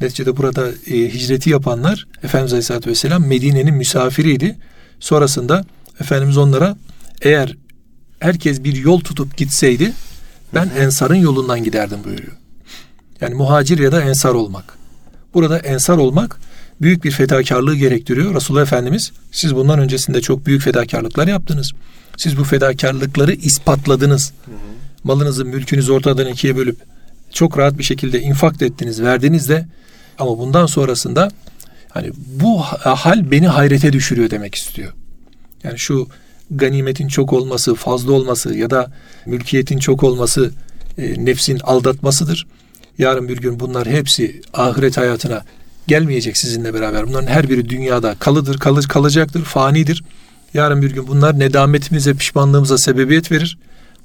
Neticede 0.00 0.36
burada 0.36 0.68
e, 0.68 0.94
hicreti 0.94 1.50
yapanlar 1.50 2.06
Efendimiz 2.22 2.52
Aleyhisselatü 2.52 2.90
Vesselam 2.90 3.26
Medine'nin 3.26 3.74
misafiriydi. 3.74 4.56
Sonrasında 5.00 5.64
Efendimiz 6.00 6.36
onlara 6.36 6.76
eğer 7.22 7.56
herkes 8.20 8.64
bir 8.64 8.76
yol 8.76 9.00
tutup 9.00 9.36
gitseydi 9.36 9.92
ben 10.54 10.70
ensarın 10.78 11.14
yolundan 11.14 11.64
giderdim 11.64 11.98
buyuruyor. 12.04 12.36
Yani 13.20 13.34
muhacir 13.34 13.78
ya 13.78 13.92
da 13.92 14.02
ensar 14.02 14.34
olmak. 14.34 14.78
Burada 15.34 15.58
ensar 15.58 15.96
olmak 15.96 16.40
büyük 16.80 17.04
bir 17.04 17.10
fedakarlığı 17.10 17.76
gerektiriyor. 17.76 18.34
Resulullah 18.34 18.62
Efendimiz 18.62 19.12
siz 19.32 19.54
bundan 19.54 19.78
öncesinde 19.78 20.20
çok 20.20 20.46
büyük 20.46 20.62
fedakarlıklar 20.62 21.28
yaptınız. 21.28 21.72
Siz 22.16 22.38
bu 22.38 22.44
fedakarlıkları 22.44 23.32
ispatladınız. 23.32 24.32
Malınızı, 25.04 25.44
mülkünüzü 25.44 25.92
ortadan 25.92 26.26
ikiye 26.26 26.56
bölüp 26.56 26.76
çok 27.32 27.58
rahat 27.58 27.78
bir 27.78 27.84
şekilde 27.84 28.20
infak 28.20 28.62
ettiniz, 28.62 29.02
verdiniz 29.02 29.48
de 29.48 29.66
ama 30.18 30.38
bundan 30.38 30.66
sonrasında 30.66 31.30
hani 31.88 32.10
bu 32.26 32.60
hal 32.62 33.30
beni 33.30 33.48
hayrete 33.48 33.92
düşürüyor 33.92 34.30
demek 34.30 34.54
istiyor. 34.54 34.92
Yani 35.64 35.78
şu 35.78 36.08
ganimetin 36.50 37.08
çok 37.08 37.32
olması, 37.32 37.74
fazla 37.74 38.12
olması 38.12 38.54
ya 38.54 38.70
da 38.70 38.92
mülkiyetin 39.26 39.78
çok 39.78 40.04
olması 40.04 40.50
e, 40.98 41.24
nefsin 41.24 41.58
aldatmasıdır. 41.58 42.46
Yarın 42.98 43.28
bir 43.28 43.36
gün 43.36 43.60
bunlar 43.60 43.88
hepsi 43.88 44.40
ahiret 44.54 44.96
hayatına 44.96 45.44
gelmeyecek 45.86 46.36
sizinle 46.36 46.74
beraber. 46.74 47.08
Bunların 47.08 47.26
her 47.26 47.50
biri 47.50 47.68
dünyada 47.68 48.14
kalıdır, 48.14 48.58
kalır, 48.58 48.84
kalacaktır, 48.88 49.44
fanidir. 49.44 50.04
Yarın 50.54 50.82
bir 50.82 50.90
gün 50.90 51.08
bunlar 51.08 51.38
nedametimize, 51.38 52.14
pişmanlığımıza 52.14 52.78
sebebiyet 52.78 53.32
verir. 53.32 53.58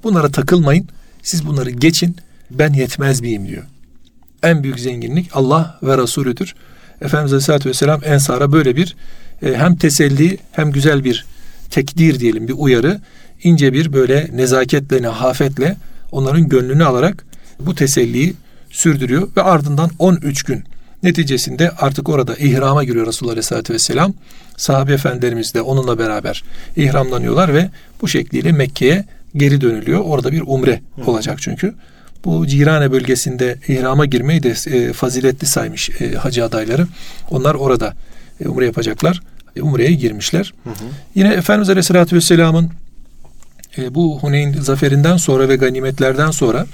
Bunlara 0.03 0.31
takılmayın. 0.31 0.87
Siz 1.21 1.45
bunları 1.45 1.69
geçin. 1.69 2.15
Ben 2.51 2.73
yetmez 2.73 3.21
miyim 3.21 3.47
diyor. 3.47 3.63
En 4.43 4.63
büyük 4.63 4.79
zenginlik 4.79 5.29
Allah 5.33 5.79
ve 5.83 5.97
Resulüdür. 5.97 6.55
Efendimiz 7.01 7.33
Aleyhisselatü 7.33 7.69
Vesselam 7.69 8.01
Ensar'a 8.05 8.51
böyle 8.51 8.75
bir 8.75 8.95
e, 9.41 9.53
hem 9.55 9.75
teselli 9.75 10.37
hem 10.51 10.71
güzel 10.71 11.03
bir 11.03 11.25
tekdir 11.73 12.19
diyelim 12.19 12.47
bir 12.47 12.53
uyarı. 12.57 12.99
ince 13.43 13.73
bir 13.73 13.93
böyle 13.93 14.29
nezaketle, 14.33 15.01
nehafetle 15.01 15.75
onların 16.11 16.49
gönlünü 16.49 16.85
alarak 16.85 17.25
bu 17.59 17.75
teselliyi 17.75 18.33
sürdürüyor 18.69 19.27
ve 19.37 19.41
ardından 19.41 19.89
13 19.99 20.43
gün 20.43 20.63
neticesinde 21.03 21.69
artık 21.69 22.09
orada 22.09 22.35
ihrama 22.35 22.83
giriyor 22.83 23.07
Resulullah 23.07 23.31
Aleyhisselatü 23.31 23.73
Vesselam. 23.73 24.13
Sahabe 24.57 24.93
efendilerimiz 24.93 25.53
de 25.53 25.61
onunla 25.61 25.99
beraber 25.99 26.43
ihramlanıyorlar 26.75 27.53
ve 27.53 27.69
bu 28.01 28.07
şekliyle 28.07 28.51
Mekke'ye 28.51 29.05
geri 29.35 29.61
dönülüyor. 29.61 29.99
Orada 29.99 30.31
bir 30.31 30.43
umre 30.45 30.81
olacak 31.05 31.37
çünkü. 31.41 31.73
Bu 32.25 32.47
Cirane 32.47 32.91
bölgesinde 32.91 33.57
ihrama 33.67 34.05
girmeyi 34.05 34.43
de 34.43 34.49
e, 34.49 34.93
faziletli 34.93 35.47
saymış 35.47 35.89
e, 36.01 36.11
hacı 36.11 36.45
adayları. 36.45 36.87
Onlar 37.29 37.55
orada 37.55 37.93
e, 38.45 38.47
umre 38.47 38.65
yapacaklar. 38.65 39.21
E, 39.55 39.61
umreye 39.61 39.93
girmişler. 39.93 40.53
Hı 40.63 40.69
hı. 40.69 40.73
Yine 41.15 41.33
Efendimiz 41.33 41.69
Aleyhisselatü 41.69 42.15
Vesselam'ın 42.15 42.71
e, 43.77 43.95
bu 43.95 44.19
Huneyn 44.19 44.53
zaferinden 44.53 45.17
sonra 45.17 45.49
ve 45.49 45.55
ganimetlerden 45.55 46.31
sonra 46.31 46.65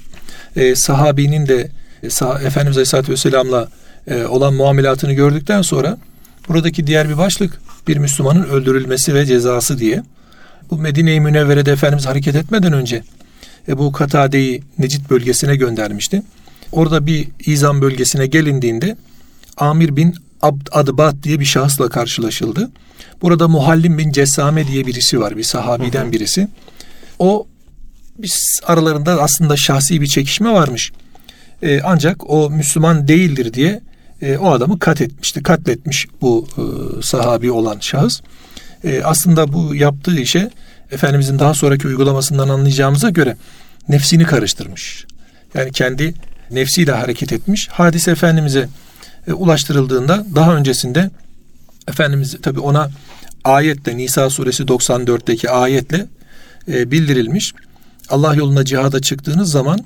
e, 0.55 0.75
sahabinin 0.75 1.47
de 1.47 1.69
e, 2.03 2.09
sah 2.09 2.41
Efendimiz 2.41 2.77
Aleyhisselatü 2.77 3.11
Vesselam'la 3.11 3.67
e, 4.07 4.25
olan 4.25 4.53
muamelatını 4.53 5.13
gördükten 5.13 5.61
sonra 5.61 5.97
buradaki 6.47 6.87
diğer 6.87 7.09
bir 7.09 7.17
başlık 7.17 7.61
bir 7.87 7.97
Müslümanın 7.97 8.43
öldürülmesi 8.43 9.13
ve 9.13 9.25
cezası 9.25 9.79
diye. 9.79 10.03
Bu 10.71 10.77
Medine-i 10.77 11.19
Münevvere'de 11.19 11.71
Efendimiz 11.71 12.05
hareket 12.05 12.35
etmeden 12.35 12.73
önce 12.73 13.03
Ebu 13.67 13.91
Katade'yi 13.91 14.63
Necit 14.77 15.09
bölgesine 15.09 15.55
göndermişti. 15.55 16.21
Orada 16.71 17.05
bir 17.05 17.27
İzam 17.45 17.81
bölgesine 17.81 18.27
gelindiğinde 18.27 18.95
Amir 19.57 19.95
bin 19.95 20.15
Abd 20.41 20.67
Adbat 20.71 21.15
diye 21.23 21.39
bir 21.39 21.45
şahısla 21.45 21.89
karşılaşıldı. 21.89 22.71
Burada 23.21 23.47
Muhallim 23.47 23.97
bin 23.97 24.11
Cesame 24.11 24.67
diye 24.67 24.87
birisi 24.87 25.19
var. 25.19 25.37
Bir 25.37 25.43
sahabiden 25.43 26.11
birisi. 26.11 26.47
O 27.19 27.47
biz 28.17 28.59
aralarında 28.65 29.21
aslında 29.21 29.57
şahsi 29.57 30.01
bir 30.01 30.07
çekişme 30.07 30.51
varmış. 30.51 30.91
Ee, 31.63 31.81
ancak 31.83 32.29
o 32.29 32.49
Müslüman 32.49 33.07
değildir 33.07 33.53
diye 33.53 33.81
e, 34.21 34.37
o 34.37 34.51
adamı 34.51 34.79
katletmişti. 34.79 35.43
Katletmiş 35.43 36.07
bu 36.21 36.47
e, 36.57 36.61
sahabi 37.01 37.51
olan 37.51 37.79
şahıs. 37.79 38.21
E, 38.83 39.01
aslında 39.03 39.53
bu 39.53 39.75
yaptığı 39.75 40.19
işe 40.19 40.49
Efendimizin 40.91 41.39
daha 41.39 41.53
sonraki 41.53 41.87
uygulamasından 41.87 42.49
anlayacağımıza 42.49 43.09
göre 43.09 43.37
nefsini 43.89 44.23
karıştırmış. 44.23 45.05
Yani 45.53 45.71
kendi 45.71 46.13
nefsiyle 46.51 46.91
hareket 46.91 47.33
etmiş. 47.33 47.67
Hadise 47.67 48.11
Efendimiz'e 48.11 48.69
e, 49.27 49.33
ulaştırıldığında 49.33 50.25
daha 50.35 50.55
öncesinde 50.55 51.11
Efendimiz 51.87 52.37
tabi 52.41 52.59
ona 52.59 52.89
ayetle 53.43 53.97
Nisa 53.97 54.29
suresi 54.29 54.63
94'teki 54.63 55.49
ayetle 55.49 56.07
e, 56.67 56.91
bildirilmiş. 56.91 57.53
Allah 58.09 58.35
yoluna 58.35 58.65
cihada 58.65 59.01
çıktığınız 59.01 59.51
zaman 59.51 59.79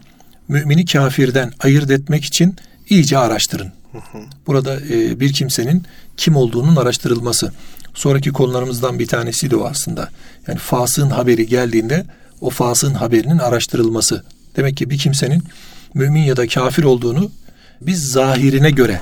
mümini 0.48 0.86
kafirden 0.86 1.54
ayırt 1.60 1.92
etmek 1.92 2.26
için 2.26 2.56
iyice 2.90 3.18
araştırın. 3.18 3.72
Burada 4.48 4.76
e, 4.76 5.20
bir 5.20 5.34
kimsenin 5.34 5.84
kim 6.18 6.36
olduğunun 6.36 6.76
araştırılması. 6.76 7.52
Sonraki 7.94 8.32
konularımızdan 8.32 9.00
bir 9.00 9.08
tanesi 9.08 9.52
de 9.52 9.56
o 9.56 9.66
aslında. 9.66 10.10
Yani 10.48 10.60
fasığın 10.60 11.10
haberi 11.10 11.48
geldiğinde 11.48 12.06
o 12.42 12.50
fasığın 12.50 12.94
haberinin 12.94 13.38
araştırılması. 13.38 14.24
Demek 14.56 14.78
ki 14.78 14.90
bir 14.90 14.98
kimsenin 14.98 15.44
mümin 15.94 16.22
ya 16.22 16.38
da 16.38 16.48
kafir 16.48 16.84
olduğunu 16.84 17.32
biz 17.82 18.12
zahirine 18.12 18.72
göre 18.72 19.02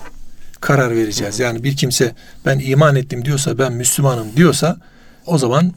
karar 0.61 0.95
vereceğiz. 0.95 1.39
Yani 1.39 1.63
bir 1.63 1.75
kimse 1.75 2.15
ben 2.45 2.59
iman 2.59 2.95
ettim 2.95 3.25
diyorsa, 3.25 3.57
ben 3.57 3.73
Müslümanım 3.73 4.27
diyorsa 4.35 4.77
o 5.25 5.37
zaman 5.37 5.73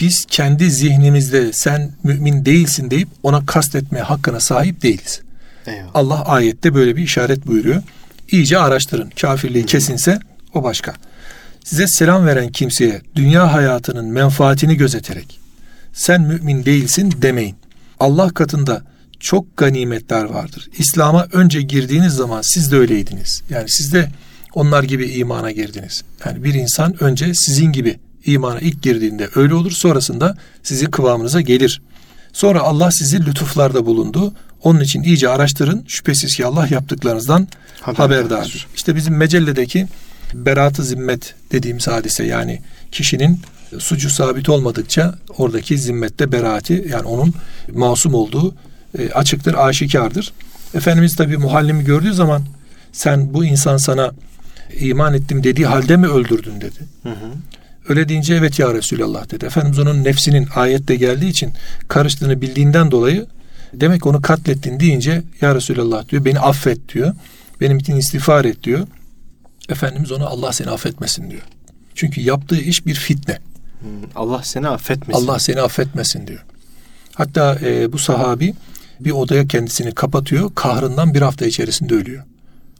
biz 0.00 0.24
kendi 0.24 0.70
zihnimizde 0.70 1.52
sen 1.52 1.92
mümin 2.02 2.44
değilsin 2.44 2.90
deyip 2.90 3.08
ona 3.22 3.46
kastetme 3.46 4.00
hakkına 4.00 4.40
sahip 4.40 4.82
değiliz. 4.82 5.20
Eyvallah. 5.66 5.90
Allah 5.94 6.24
ayette 6.24 6.74
böyle 6.74 6.96
bir 6.96 7.02
işaret 7.02 7.46
buyuruyor. 7.46 7.82
İyice 8.30 8.58
araştırın. 8.58 9.10
Kafirliği 9.20 9.66
kesinse 9.66 10.20
o 10.54 10.62
başka. 10.62 10.94
Size 11.64 11.86
selam 11.86 12.26
veren 12.26 12.48
kimseye 12.48 13.02
dünya 13.16 13.52
hayatının 13.52 14.06
menfaatini 14.06 14.76
gözeterek 14.76 15.40
sen 15.92 16.22
mümin 16.22 16.64
değilsin 16.64 17.14
demeyin. 17.22 17.56
Allah 18.00 18.30
katında 18.30 18.82
çok 19.20 19.56
ganimetler 19.56 20.24
vardır. 20.24 20.68
İslam'a 20.78 21.28
önce 21.32 21.62
girdiğiniz 21.62 22.12
zaman 22.12 22.42
siz 22.42 22.72
de 22.72 22.76
öyleydiniz. 22.76 23.42
Yani 23.50 23.70
siz 23.70 23.92
de 23.92 24.08
onlar 24.54 24.82
gibi 24.82 25.08
imana 25.08 25.50
girdiniz. 25.50 26.02
Yani 26.26 26.44
bir 26.44 26.54
insan 26.54 27.02
önce 27.02 27.34
sizin 27.34 27.72
gibi 27.72 27.98
imana 28.26 28.58
ilk 28.58 28.82
girdiğinde 28.82 29.28
öyle 29.34 29.54
olur 29.54 29.70
sonrasında 29.70 30.36
sizi 30.62 30.86
kıvamınıza 30.86 31.40
gelir. 31.40 31.82
Sonra 32.32 32.60
Allah 32.60 32.90
sizi 32.90 33.26
lütuflarda 33.26 33.86
bulundu. 33.86 34.32
Onun 34.62 34.80
için 34.80 35.02
iyice 35.02 35.28
araştırın. 35.28 35.84
Şüphesiz 35.88 36.36
ki 36.36 36.46
Allah 36.46 36.68
yaptıklarınızdan 36.70 37.48
haberdardır. 37.80 38.66
İşte 38.74 38.96
bizim 38.96 39.16
mecelledeki 39.16 39.86
berat-ı 40.34 40.84
zimmet 40.84 41.34
dediğimiz 41.52 41.88
hadise 41.88 42.24
yani 42.24 42.60
kişinin 42.92 43.40
sucu 43.78 44.10
sabit 44.10 44.48
olmadıkça 44.48 45.14
oradaki 45.38 45.78
zimmette 45.78 46.32
beraati 46.32 46.86
yani 46.90 47.02
onun 47.08 47.34
masum 47.72 48.14
olduğu 48.14 48.54
e, 48.98 49.10
açıktır, 49.10 49.54
aşikardır. 49.54 50.32
Efendimiz 50.74 51.16
tabi 51.16 51.36
muhallimi 51.36 51.84
gördüğü 51.84 52.14
zaman 52.14 52.42
sen 52.92 53.34
bu 53.34 53.44
insan 53.44 53.76
sana 53.76 54.12
iman 54.80 55.14
ettim 55.14 55.44
dediği 55.44 55.66
halde 55.66 55.96
mi 55.96 56.06
öldürdün 56.06 56.60
dedi. 56.60 56.78
Hı 57.02 57.08
hı. 57.08 57.32
Öyle 57.88 58.08
deyince 58.08 58.34
evet 58.34 58.58
ya 58.58 58.74
Resulallah 58.74 59.30
dedi. 59.30 59.44
Efendimiz 59.44 59.78
onun 59.78 60.04
nefsinin 60.04 60.48
ayette 60.54 60.96
geldiği 60.96 61.28
için 61.28 61.52
karıştığını 61.88 62.40
bildiğinden 62.40 62.90
dolayı 62.90 63.26
demek 63.72 64.06
onu 64.06 64.22
katlettin 64.22 64.80
deyince 64.80 65.22
ya 65.40 65.54
Resulallah 65.54 66.08
diyor 66.08 66.24
beni 66.24 66.40
affet 66.40 66.94
diyor. 66.94 67.14
Benim 67.60 67.78
için 67.78 67.96
istiğfar 67.96 68.44
et 68.44 68.64
diyor. 68.64 68.86
Efendimiz 69.68 70.12
ona 70.12 70.26
Allah 70.26 70.52
seni 70.52 70.70
affetmesin 70.70 71.30
diyor. 71.30 71.42
Çünkü 71.94 72.20
yaptığı 72.20 72.60
iş 72.60 72.86
bir 72.86 72.94
fitne. 72.94 73.38
Allah 74.14 74.42
seni 74.42 74.68
affetmesin. 74.68 75.24
Allah 75.26 75.38
seni 75.38 75.60
affetmesin 75.60 76.26
diyor. 76.26 76.44
Hatta 77.14 77.58
e, 77.62 77.92
bu 77.92 77.98
sahabi 77.98 78.54
bir 79.04 79.10
odaya 79.10 79.46
kendisini 79.46 79.94
kapatıyor. 79.94 80.50
Kahrından 80.54 81.14
bir 81.14 81.22
hafta 81.22 81.46
içerisinde 81.46 81.94
ölüyor. 81.94 82.24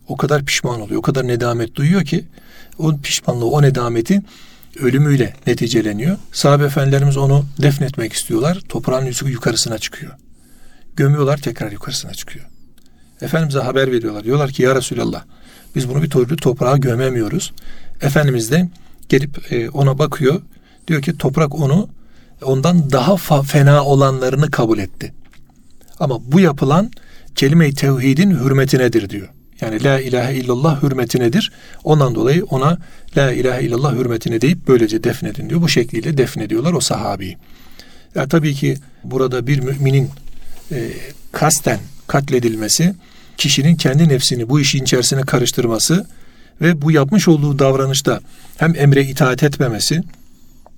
O 0.09 0.17
kadar 0.17 0.45
pişman 0.45 0.81
oluyor. 0.81 0.99
O 0.99 1.03
kadar 1.03 1.29
nedamet 1.29 1.75
duyuyor 1.75 2.05
ki 2.05 2.25
o 2.79 2.97
pişmanlığı, 2.97 3.47
o 3.47 3.63
nedameti 3.63 4.23
ölümüyle 4.81 5.35
neticeleniyor. 5.47 6.17
Sahabe 6.33 6.65
efendilerimiz 6.65 7.17
onu 7.17 7.45
defnetmek 7.63 8.13
istiyorlar. 8.13 8.59
Toprağın 8.69 9.13
yukarısına 9.27 9.79
çıkıyor. 9.79 10.13
Gömüyorlar 10.97 11.37
tekrar 11.37 11.73
yukarısına 11.73 12.15
çıkıyor. 12.15 12.47
Efendimiz'e 13.21 13.59
haber 13.59 13.93
veriyorlar. 13.93 14.25
Diyorlar 14.25 14.51
ki 14.51 14.63
ya 14.63 14.75
Resulallah 14.75 15.25
biz 15.75 15.89
bunu 15.89 16.03
bir 16.03 16.11
türlü 16.11 16.37
toprağa 16.37 16.77
gömemiyoruz. 16.77 17.53
Efendimiz 18.03 18.51
de 18.51 18.69
gelip 19.09 19.53
e, 19.53 19.71
ona 19.71 19.99
bakıyor. 19.99 20.41
Diyor 20.89 21.03
ki 21.03 21.19
toprak 21.19 21.55
onu 21.55 21.89
ondan 22.43 22.91
daha 22.93 23.43
fena 23.43 23.85
olanlarını 23.85 24.51
kabul 24.51 24.79
etti. 24.79 25.15
Ama 26.01 26.33
bu 26.33 26.41
yapılan 26.41 26.91
kelime-i 27.35 27.75
tevhidin 27.75 28.31
hürmetinedir 28.31 29.11
diyor. 29.11 29.29
Yani 29.61 29.85
la 29.85 30.01
ilahe 30.01 30.35
illallah 30.35 30.83
hürmetinedir. 30.83 31.53
Ondan 31.85 32.15
dolayı 32.15 32.45
ona 32.45 32.79
la 33.17 33.33
ilahe 33.33 33.63
illallah 33.63 33.95
hürmetine 33.95 34.41
deyip 34.41 34.69
böylece 34.69 35.05
defnedin 35.05 35.51
diyor. 35.51 35.63
Bu 35.63 35.69
şekliyle 35.69 36.17
defnediyorlar 36.17 36.73
o 36.73 36.81
sahabeyi. 36.81 37.37
Ya 38.15 38.29
tabii 38.29 38.55
ki 38.55 38.77
burada 39.05 39.47
bir 39.47 39.61
müminin 39.61 40.11
e, 40.73 40.91
kasten 41.33 41.79
katledilmesi, 42.07 42.95
kişinin 43.37 43.77
kendi 43.77 44.09
nefsini 44.09 44.49
bu 44.49 44.61
işin 44.61 44.83
içerisine 44.83 45.21
karıştırması 45.21 46.07
ve 46.61 46.83
bu 46.83 46.93
yapmış 46.93 47.29
olduğu 47.29 47.59
davranışta 47.59 48.21
hem 48.57 48.75
emre 48.77 49.05
itaat 49.05 49.43
etmemesi 49.43 50.03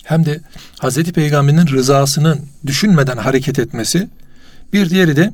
hem 0.04 0.26
de 0.26 0.40
Hazreti 0.78 1.12
Peygamber'in 1.12 1.66
rızasının 1.66 2.40
düşünmeden 2.66 3.16
hareket 3.16 3.58
etmesi 3.58 4.08
bir 4.72 4.90
diğeri 4.90 5.16
de 5.16 5.32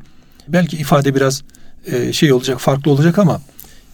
belki 0.48 0.76
ifade 0.76 1.14
biraz 1.14 1.42
e, 1.86 2.12
şey 2.12 2.32
olacak 2.32 2.60
farklı 2.60 2.90
olacak 2.90 3.18
ama 3.18 3.40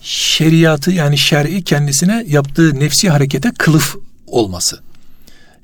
şeriatı 0.01 0.91
yani 0.91 1.19
şer'i 1.19 1.63
kendisine 1.63 2.25
yaptığı 2.29 2.81
nefsi 2.81 3.11
harekete 3.11 3.53
kılıf 3.59 3.97
olması. 4.27 4.81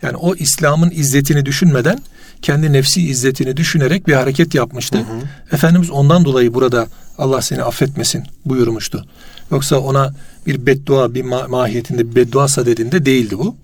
Yani 0.02 0.16
o 0.16 0.34
İslam'ın 0.34 0.90
izzetini 0.90 1.46
düşünmeden 1.46 1.98
kendi 2.42 2.72
nefsi 2.72 3.02
izzetini 3.02 3.56
düşünerek 3.56 4.06
bir 4.06 4.12
hareket 4.14 4.54
yapmıştı. 4.54 4.98
Hı 4.98 5.02
hı. 5.02 5.54
Efendimiz 5.54 5.90
ondan 5.90 6.24
dolayı 6.24 6.54
burada 6.54 6.86
Allah 7.18 7.42
seni 7.42 7.62
affetmesin 7.62 8.24
buyurmuştu. 8.44 9.06
Yoksa 9.50 9.78
ona 9.78 10.14
bir 10.46 10.66
beddua 10.66 11.14
bir 11.14 11.24
ma- 11.24 11.48
mahiyetinde 11.48 12.10
bir 12.10 12.14
beddua 12.14 12.48
sadedinde 12.48 13.06
değildi 13.06 13.38
bu. 13.38 13.56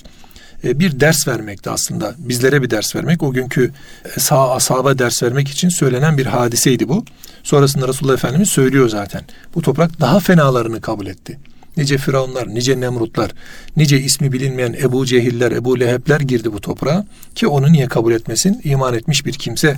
E, 0.65 0.79
bir 0.79 1.01
ders 1.01 1.29
vermekti 1.29 1.71
aslında. 1.71 2.15
Bizlere 2.19 2.63
bir 2.63 2.71
ders 2.71 2.97
vermek. 2.97 3.23
O 3.23 3.33
günkü 3.33 3.73
sağ 4.19 4.51
asaba 4.51 4.99
ders 4.99 5.23
vermek 5.23 5.49
için 5.49 5.69
söylenen 5.69 6.19
bir 6.19 6.27
hadiseydi 6.27 6.89
bu. 6.89 7.05
Sonrasında 7.43 7.89
Resulullah 7.89 8.15
Efendimiz 8.15 8.49
söylüyor 8.49 8.89
zaten. 8.89 9.23
Bu 9.55 9.63
toprak 9.63 10.01
daha 10.01 10.21
fenalarını 10.21 10.81
kabul 10.81 11.07
etti. 11.07 11.39
Nice 11.77 11.99
Firavunlar, 11.99 12.49
nice 12.49 12.81
Nemrutlar, 12.81 13.31
nice 13.77 14.01
ismi 14.01 14.33
bilinmeyen 14.33 14.73
Ebu 14.73 15.07
Cehiller, 15.07 15.53
Ebu 15.53 15.81
Lehebler 15.81 16.21
girdi 16.21 16.53
bu 16.53 16.61
toprağa 16.61 17.07
ki 17.35 17.47
onu 17.47 17.73
niye 17.73 17.87
kabul 17.89 18.13
etmesin? 18.13 18.61
İman 18.65 18.95
etmiş 18.95 19.27
bir 19.27 19.33
kimse 19.33 19.77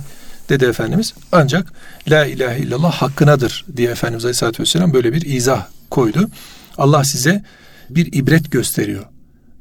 dedi 0.49 0.65
Efendimiz. 0.65 1.13
Ancak 1.31 1.73
La 2.07 2.25
ilahe 2.25 2.59
illallah 2.59 2.91
hakkınadır 2.91 3.65
diye 3.77 3.91
Efendimiz 3.91 4.25
Aleyhisselatü 4.25 4.63
Vesselam 4.63 4.93
böyle 4.93 5.13
bir 5.13 5.21
izah 5.21 5.67
koydu. 5.89 6.29
Allah 6.77 7.03
size 7.03 7.43
bir 7.89 8.13
ibret 8.13 8.51
gösteriyor 8.51 9.05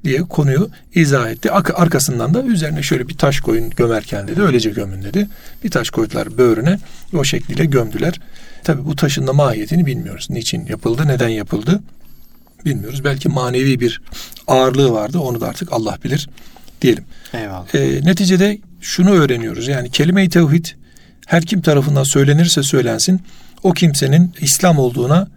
diye 0.04 0.22
konuyu 0.22 0.70
izah 0.94 1.30
etti. 1.30 1.50
Arkasından 1.52 2.34
da 2.34 2.42
üzerine 2.42 2.82
şöyle 2.82 3.08
bir 3.08 3.14
taş 3.14 3.40
koyun 3.40 3.70
gömerken 3.70 4.28
dedi. 4.28 4.42
Öylece 4.42 4.70
gömün 4.70 5.02
dedi. 5.02 5.28
Bir 5.64 5.70
taş 5.70 5.90
koydular 5.90 6.38
böğrüne. 6.38 6.78
O 7.14 7.24
şekliyle 7.24 7.64
gömdüler. 7.64 8.20
Tabi 8.64 8.84
bu 8.84 8.96
taşın 8.96 9.26
da 9.26 9.32
mahiyetini 9.32 9.86
bilmiyoruz. 9.86 10.26
Niçin 10.30 10.66
yapıldı, 10.66 11.02
neden 11.06 11.28
yapıldı 11.28 11.80
bilmiyoruz. 12.64 13.04
Belki 13.04 13.28
manevi 13.28 13.80
bir 13.80 14.00
ağırlığı 14.46 14.92
vardı. 14.92 15.18
Onu 15.18 15.40
da 15.40 15.48
artık 15.48 15.72
Allah 15.72 15.98
bilir 16.04 16.28
diyelim. 16.82 17.04
Eyvallah. 17.34 17.74
E, 17.74 18.00
neticede 18.04 18.58
şunu 18.80 19.10
öğreniyoruz. 19.10 19.68
Yani 19.68 19.90
kelime-i 19.90 20.28
tevhid 20.28 20.66
her 21.26 21.42
kim 21.42 21.60
tarafından 21.60 22.02
söylenirse 22.02 22.62
söylensin 22.62 23.20
o 23.62 23.72
kimsenin 23.72 24.34
İslam 24.40 24.78
olduğuna 24.78 25.28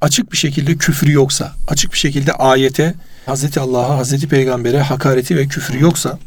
açık 0.00 0.32
bir 0.32 0.36
şekilde 0.36 0.76
küfrü 0.76 1.12
yoksa, 1.12 1.52
açık 1.68 1.92
bir 1.92 1.98
şekilde 1.98 2.32
ayete, 2.32 2.94
Hazreti 3.26 3.60
Allah'a, 3.60 3.98
Hazreti 3.98 4.28
Peygamber'e 4.28 4.80
hakareti 4.80 5.36
ve 5.36 5.46
küfrü 5.46 5.82
yoksa, 5.82 6.18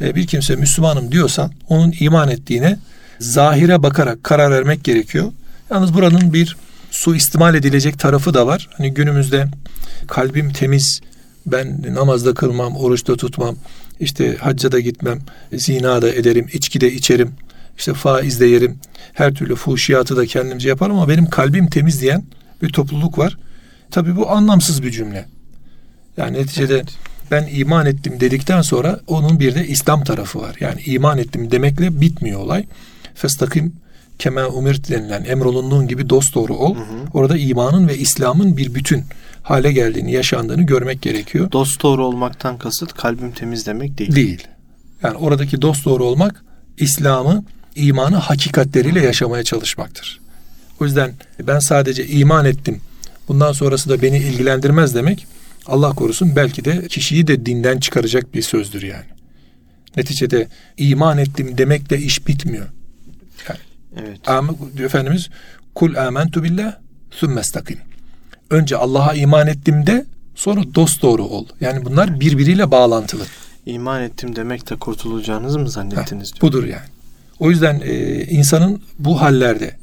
e, 0.00 0.14
bir 0.14 0.26
kimse 0.26 0.56
Müslümanım 0.56 1.12
diyorsa 1.12 1.50
onun 1.68 1.94
iman 2.00 2.28
ettiğine 2.28 2.78
zahire 3.18 3.82
bakarak 3.82 4.24
karar 4.24 4.50
vermek 4.50 4.84
gerekiyor. 4.84 5.32
Yalnız 5.70 5.94
buranın 5.94 6.32
bir 6.32 6.56
suistimal 6.90 7.54
edilecek 7.54 7.98
tarafı 7.98 8.34
da 8.34 8.46
var. 8.46 8.68
Hani 8.76 8.94
günümüzde 8.94 9.46
kalbim 10.06 10.52
temiz, 10.52 11.00
ben 11.46 11.94
namazda 11.94 12.34
kılmam, 12.34 12.76
oruçta 12.76 13.16
tutmam, 13.16 13.56
işte 14.00 14.36
hacca 14.36 14.72
da 14.72 14.80
gitmem, 14.80 15.18
zina 15.52 16.02
da 16.02 16.10
ederim, 16.10 16.46
içki 16.52 16.80
de 16.80 16.92
içerim, 16.92 17.32
işte 17.78 17.94
faiz 17.94 18.40
de 18.40 18.46
yerim, 18.46 18.78
her 19.12 19.34
türlü 19.34 19.54
fuhşiyatı 19.54 20.16
da 20.16 20.26
kendimce 20.26 20.68
yaparım 20.68 20.96
ama 20.96 21.08
benim 21.08 21.30
kalbim 21.30 21.66
temiz 21.66 22.00
diyen 22.00 22.24
bir 22.62 22.68
topluluk 22.68 23.18
var. 23.18 23.36
Tabi 23.90 24.16
bu 24.16 24.30
anlamsız 24.30 24.82
bir 24.82 24.90
cümle. 24.90 25.33
Yani 26.16 26.38
neticede 26.38 26.74
evet. 26.74 26.88
ben 27.30 27.48
iman 27.52 27.86
ettim 27.86 28.20
dedikten 28.20 28.62
sonra 28.62 29.00
onun 29.06 29.40
bir 29.40 29.54
de 29.54 29.66
İslam 29.66 30.04
tarafı 30.04 30.40
var. 30.40 30.56
Yani 30.60 30.80
iman 30.86 31.18
ettim 31.18 31.50
demekle 31.50 32.00
bitmiyor 32.00 32.40
olay. 32.40 32.64
Festakim 33.14 33.72
kema 34.18 34.46
umirt 34.46 34.90
denilen 34.90 35.24
emrolunduğun 35.24 35.88
gibi 35.88 36.10
dost 36.10 36.34
doğru 36.34 36.54
ol. 36.54 36.76
Hı 36.76 36.80
hı. 36.80 36.84
Orada 37.14 37.36
imanın 37.36 37.88
ve 37.88 37.98
İslam'ın 37.98 38.56
bir 38.56 38.74
bütün 38.74 39.04
hale 39.42 39.72
geldiğini, 39.72 40.12
yaşandığını 40.12 40.62
görmek 40.62 41.02
gerekiyor. 41.02 41.52
Dost 41.52 41.82
doğru 41.82 42.04
olmaktan 42.04 42.58
kasıt 42.58 42.92
kalbim 42.92 43.32
temiz 43.32 43.66
demek 43.66 43.98
değil. 43.98 44.14
Değil. 44.14 44.48
Yani 45.02 45.16
oradaki 45.16 45.62
dost 45.62 45.84
doğru 45.84 46.04
olmak 46.04 46.44
İslam'ı, 46.78 47.44
imanı 47.76 48.16
hakikatleriyle 48.16 49.00
yaşamaya 49.00 49.44
çalışmaktır. 49.44 50.20
O 50.80 50.84
yüzden 50.84 51.12
ben 51.42 51.58
sadece 51.58 52.06
iman 52.06 52.44
ettim. 52.44 52.80
Bundan 53.28 53.52
sonrası 53.52 53.90
da 53.90 54.02
beni 54.02 54.18
ilgilendirmez 54.18 54.94
demek 54.94 55.26
Allah 55.66 55.90
korusun 55.90 56.36
belki 56.36 56.64
de 56.64 56.88
kişiyi 56.88 57.26
de 57.26 57.46
dinden 57.46 57.78
çıkaracak 57.78 58.34
bir 58.34 58.42
sözdür 58.42 58.82
yani. 58.82 59.04
Neticede 59.96 60.48
iman 60.76 61.18
ettim 61.18 61.58
demekle 61.58 61.98
iş 61.98 62.26
bitmiyor. 62.26 62.66
Yani, 63.48 63.58
evet. 63.96 64.28
Am, 64.28 64.56
Efendimiz 64.84 65.28
kul 65.74 65.94
amentu 65.94 66.42
billah 66.42 66.76
sümmestakim. 67.10 67.78
Önce 68.50 68.76
Allah'a 68.76 69.14
iman 69.14 69.46
ettim 69.46 69.86
de 69.86 70.04
sonra 70.34 70.60
dost 70.74 71.02
doğru 71.02 71.24
ol. 71.24 71.46
Yani 71.60 71.84
bunlar 71.84 72.20
birbiriyle 72.20 72.70
bağlantılı. 72.70 73.24
İman 73.66 74.02
ettim 74.02 74.36
demek 74.36 74.70
de 74.70 74.76
kurtulacağınızı 74.76 75.58
mı 75.58 75.70
zannettiniz? 75.70 76.32
Ha, 76.32 76.40
budur 76.40 76.64
yani. 76.64 76.86
O 77.38 77.50
yüzden 77.50 77.80
e, 77.84 78.24
insanın 78.24 78.82
bu 78.98 79.20
hallerde 79.20 79.76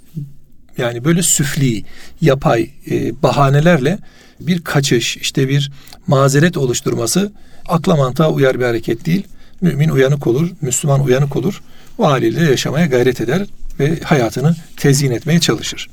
yani 0.77 1.05
böyle 1.05 1.23
süfli, 1.23 1.84
yapay 2.21 2.69
e, 2.91 3.21
bahanelerle 3.23 3.99
bir 4.39 4.62
kaçış, 4.62 5.17
işte 5.17 5.49
bir 5.49 5.71
mazeret 6.07 6.57
oluşturması 6.57 7.31
akla 7.67 7.95
mantığa 7.95 8.31
uyar 8.31 8.60
bir 8.60 8.65
hareket 8.65 9.05
değil. 9.05 9.27
Mümin 9.62 9.89
uyanık 9.89 10.27
olur, 10.27 10.49
Müslüman 10.62 11.03
uyanık 11.03 11.36
olur. 11.36 11.62
O 11.97 12.07
haliyle 12.07 12.43
yaşamaya 12.43 12.86
gayret 12.86 13.21
eder 13.21 13.45
ve 13.79 13.99
hayatını 14.03 14.55
tezyin 14.77 15.12
etmeye 15.12 15.39
çalışır. 15.39 15.89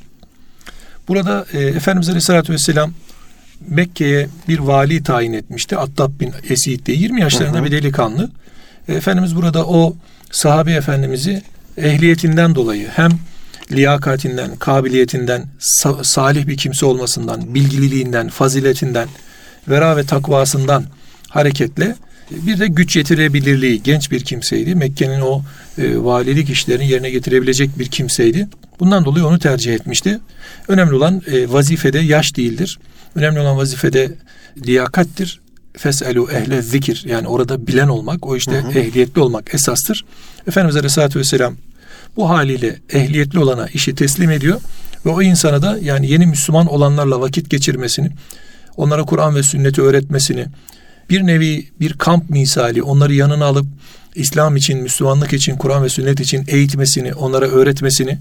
Burada 1.09 1.47
e, 1.53 1.59
Efendimiz 1.61 2.09
Aleyhisselatü 2.09 2.53
Vesselam 2.53 2.93
Mekke'ye 3.69 4.29
bir 4.49 4.59
vali 4.59 5.03
tayin 5.03 5.33
etmişti. 5.33 5.77
Attab 5.77 6.21
bin 6.21 6.33
Esid 6.49 6.87
diye 6.87 6.97
20 6.97 7.21
yaşlarında 7.21 7.59
hı 7.59 7.61
hı. 7.61 7.65
bir 7.65 7.73
delikanlı. 7.73 8.31
E, 8.89 8.95
Efendimiz 8.95 9.37
burada 9.37 9.67
o 9.67 9.97
sahabe 10.31 10.73
efendimizi 10.73 11.43
ehliyetinden 11.77 12.55
dolayı 12.55 12.89
hem 12.89 13.11
liyakatinden, 13.73 14.57
kabiliyetinden, 14.57 15.45
sa- 15.61 16.05
salih 16.05 16.47
bir 16.47 16.57
kimse 16.57 16.87
olmasından, 16.87 17.55
bilgililiğinden, 17.55 18.29
faziletinden, 18.29 19.09
vera 19.69 19.97
ve 19.97 20.05
takvasından 20.05 20.85
hareketle 21.29 21.95
Bir 22.31 22.59
de 22.59 22.67
güç 22.67 22.97
yetirebilirliği 22.97 23.83
genç 23.83 24.11
bir 24.11 24.21
kimseydi. 24.21 24.75
Mekke'nin 24.75 25.21
o 25.21 25.43
e, 25.79 25.99
valilik 25.99 26.51
işlerini 26.51 26.89
yerine 26.89 27.11
getirebilecek 27.11 27.79
bir 27.79 27.87
kimseydi. 27.87 28.49
Bundan 28.81 29.05
dolayı 29.05 29.27
onu 29.27 29.39
tercih 29.39 29.75
etmişti. 29.75 30.21
Önemli 30.69 30.95
olan 30.95 31.23
e, 31.27 31.53
vazifede 31.53 31.99
yaş 31.99 32.37
değildir. 32.37 32.79
Önemli 33.15 33.41
olan 33.41 33.57
vazifede 33.57 34.15
liyakattir. 34.67 35.41
Feselu 35.77 36.29
ehle 36.33 36.63
zikir 36.63 37.05
yani 37.07 37.29
orada 37.29 37.67
bilen 37.67 37.89
olmak, 37.89 38.27
o 38.27 38.37
işte 38.37 38.53
Hı 38.53 38.69
hı. 38.69 38.79
ehliyetli 38.79 39.21
olmak 39.21 39.55
esastır. 39.55 40.05
Efendimiz 40.49 40.77
Aleyhisselatü 40.77 41.19
Vesselam 41.19 41.57
bu 42.19 42.29
haliyle 42.29 42.77
ehliyetli 42.93 43.39
olana 43.39 43.67
işi 43.67 43.95
teslim 43.95 44.31
ediyor 44.31 44.61
ve 45.07 45.11
o 45.11 45.23
insana 45.23 45.63
da 45.63 45.79
yani 45.83 46.11
yeni 46.11 46.27
Müslüman 46.27 46.67
olanlarla 46.67 47.21
vakit 47.21 47.51
geçirmesini, 47.51 48.11
onlara 48.77 49.03
Kur'an 49.03 49.35
ve 49.35 49.43
sünneti 49.43 49.83
öğretmesini, 49.83 50.47
bir 51.11 51.27
nevi 51.27 51.69
bir 51.81 51.93
kamp 51.93 52.31
misali 52.31 52.83
onları 52.83 53.15
yanına 53.15 53.45
alıp 53.45 53.67
İslam 54.15 54.57
için, 54.57 54.79
Müslümanlık 54.79 55.33
için, 55.33 55.57
Kur'an 55.57 55.85
ve 55.85 55.89
sünnet 55.89 56.21
için 56.21 56.45
eğitmesini, 56.49 57.15
onlara 57.15 57.47
öğretmesini 57.47 58.19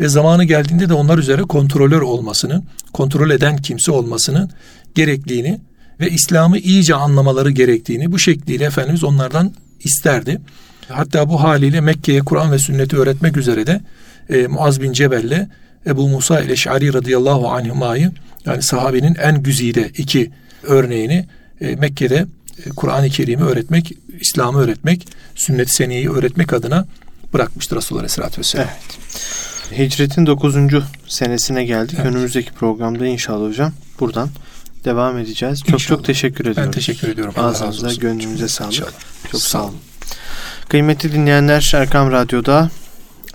ve 0.00 0.08
zamanı 0.08 0.44
geldiğinde 0.44 0.88
de 0.88 0.94
onlar 0.94 1.18
üzere 1.18 1.42
kontrolör 1.42 2.02
olmasını, 2.02 2.62
kontrol 2.92 3.30
eden 3.30 3.56
kimse 3.56 3.92
olmasının 3.92 4.50
gerektiğini 4.94 5.60
ve 6.00 6.10
İslam'ı 6.10 6.58
iyice 6.58 6.94
anlamaları 6.94 7.50
gerektiğini 7.50 8.12
bu 8.12 8.18
şekliyle 8.18 8.64
Efendimiz 8.64 9.04
onlardan 9.04 9.54
isterdi. 9.84 10.40
Hatta 10.88 11.28
bu 11.28 11.42
haliyle 11.42 11.80
Mekke'ye 11.80 12.20
Kur'an 12.20 12.52
ve 12.52 12.58
sünneti 12.58 12.96
öğretmek 12.96 13.36
üzere 13.36 13.66
de 13.66 13.80
e, 14.30 14.46
Muaz 14.46 14.80
bin 14.80 14.92
Cebel'le 14.92 15.48
Ebu 15.86 16.08
Musa 16.08 16.40
el-Eş'ari 16.40 16.92
radıyallahu 16.94 17.48
anhümayı 17.48 18.12
yani 18.46 18.62
sahabenin 18.62 19.14
en 19.14 19.42
güzide 19.42 19.88
iki 19.96 20.30
örneğini 20.62 21.26
e, 21.60 21.76
Mekke'de 21.76 22.26
e, 22.66 22.70
Kur'an-ı 22.70 23.08
Kerim'i 23.08 23.44
öğretmek, 23.44 23.92
İslam'ı 24.20 24.60
öğretmek, 24.60 25.08
sünnet-i 25.34 25.72
seniyeyi 25.72 26.10
öğretmek 26.10 26.52
adına 26.52 26.86
bırakmıştır 27.34 27.76
Resulullah 27.76 28.00
Aleyhisselatü 28.00 28.38
Vesselam. 28.38 28.66
Evet. 28.68 29.88
Hicretin 29.92 30.26
9. 30.26 30.54
senesine 31.08 31.64
geldik. 31.64 31.94
Evet. 31.96 32.06
Önümüzdeki 32.06 32.52
programda 32.52 33.06
inşallah 33.06 33.48
hocam 33.48 33.72
buradan 34.00 34.28
devam 34.84 35.18
edeceğiz. 35.18 35.60
Çok 35.60 35.68
İnşallah. 35.74 35.98
çok 35.98 36.04
teşekkür 36.06 36.44
ediyorum. 36.46 36.62
Ben 36.66 36.70
teşekkür 36.70 37.08
ediyorum. 37.08 37.34
Ağzınıza, 37.36 37.86
olsun. 37.86 38.00
gönlünüze 38.00 38.48
sağlık. 38.48 38.72
İnşallah. 38.72 38.90
Çok 39.32 39.40
Sağ 39.40 39.64
olun. 39.64 39.74
Kıymetli 40.68 41.12
dinleyenler 41.12 41.72
Erkam 41.74 42.12
Radyo'da 42.12 42.70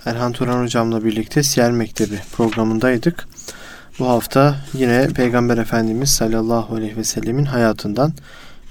Erhan 0.04 0.32
Turan 0.32 0.62
Hocam'la 0.62 1.04
birlikte 1.04 1.42
Siyer 1.42 1.70
Mektebi 1.70 2.20
programındaydık. 2.32 3.28
Bu 3.98 4.08
hafta 4.08 4.56
yine 4.74 5.08
Peygamber 5.08 5.58
Efendimiz 5.58 6.10
sallallahu 6.10 6.74
aleyhi 6.74 6.96
ve 6.96 7.04
sellemin 7.04 7.44
hayatından 7.44 8.12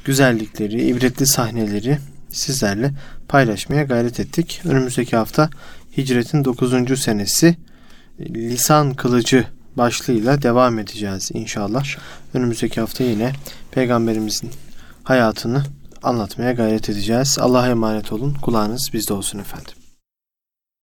güzellikleri, 0.05 0.87
ibretli 0.87 1.27
sahneleri 1.27 1.97
sizlerle 2.29 2.91
paylaşmaya 3.27 3.83
gayret 3.83 4.19
ettik. 4.19 4.61
Önümüzdeki 4.65 5.15
hafta 5.15 5.49
Hicretin 5.97 6.45
9. 6.45 6.99
senesi 7.01 7.55
Lisan 8.19 8.93
Kılıcı 8.93 9.45
başlığıyla 9.77 10.41
devam 10.41 10.79
edeceğiz 10.79 11.31
inşallah. 11.33 11.85
Önümüzdeki 12.33 12.79
hafta 12.79 13.03
yine 13.03 13.31
Peygamberimizin 13.71 14.51
hayatını 15.03 15.63
anlatmaya 16.05 16.51
gayret 16.51 16.89
edeceğiz. 16.89 17.37
Allah'a 17.39 17.67
emanet 17.67 18.11
olun. 18.11 18.33
Kulağınız 18.41 18.89
bizde 18.93 19.13
olsun 19.13 19.39
efendim. 19.39 19.84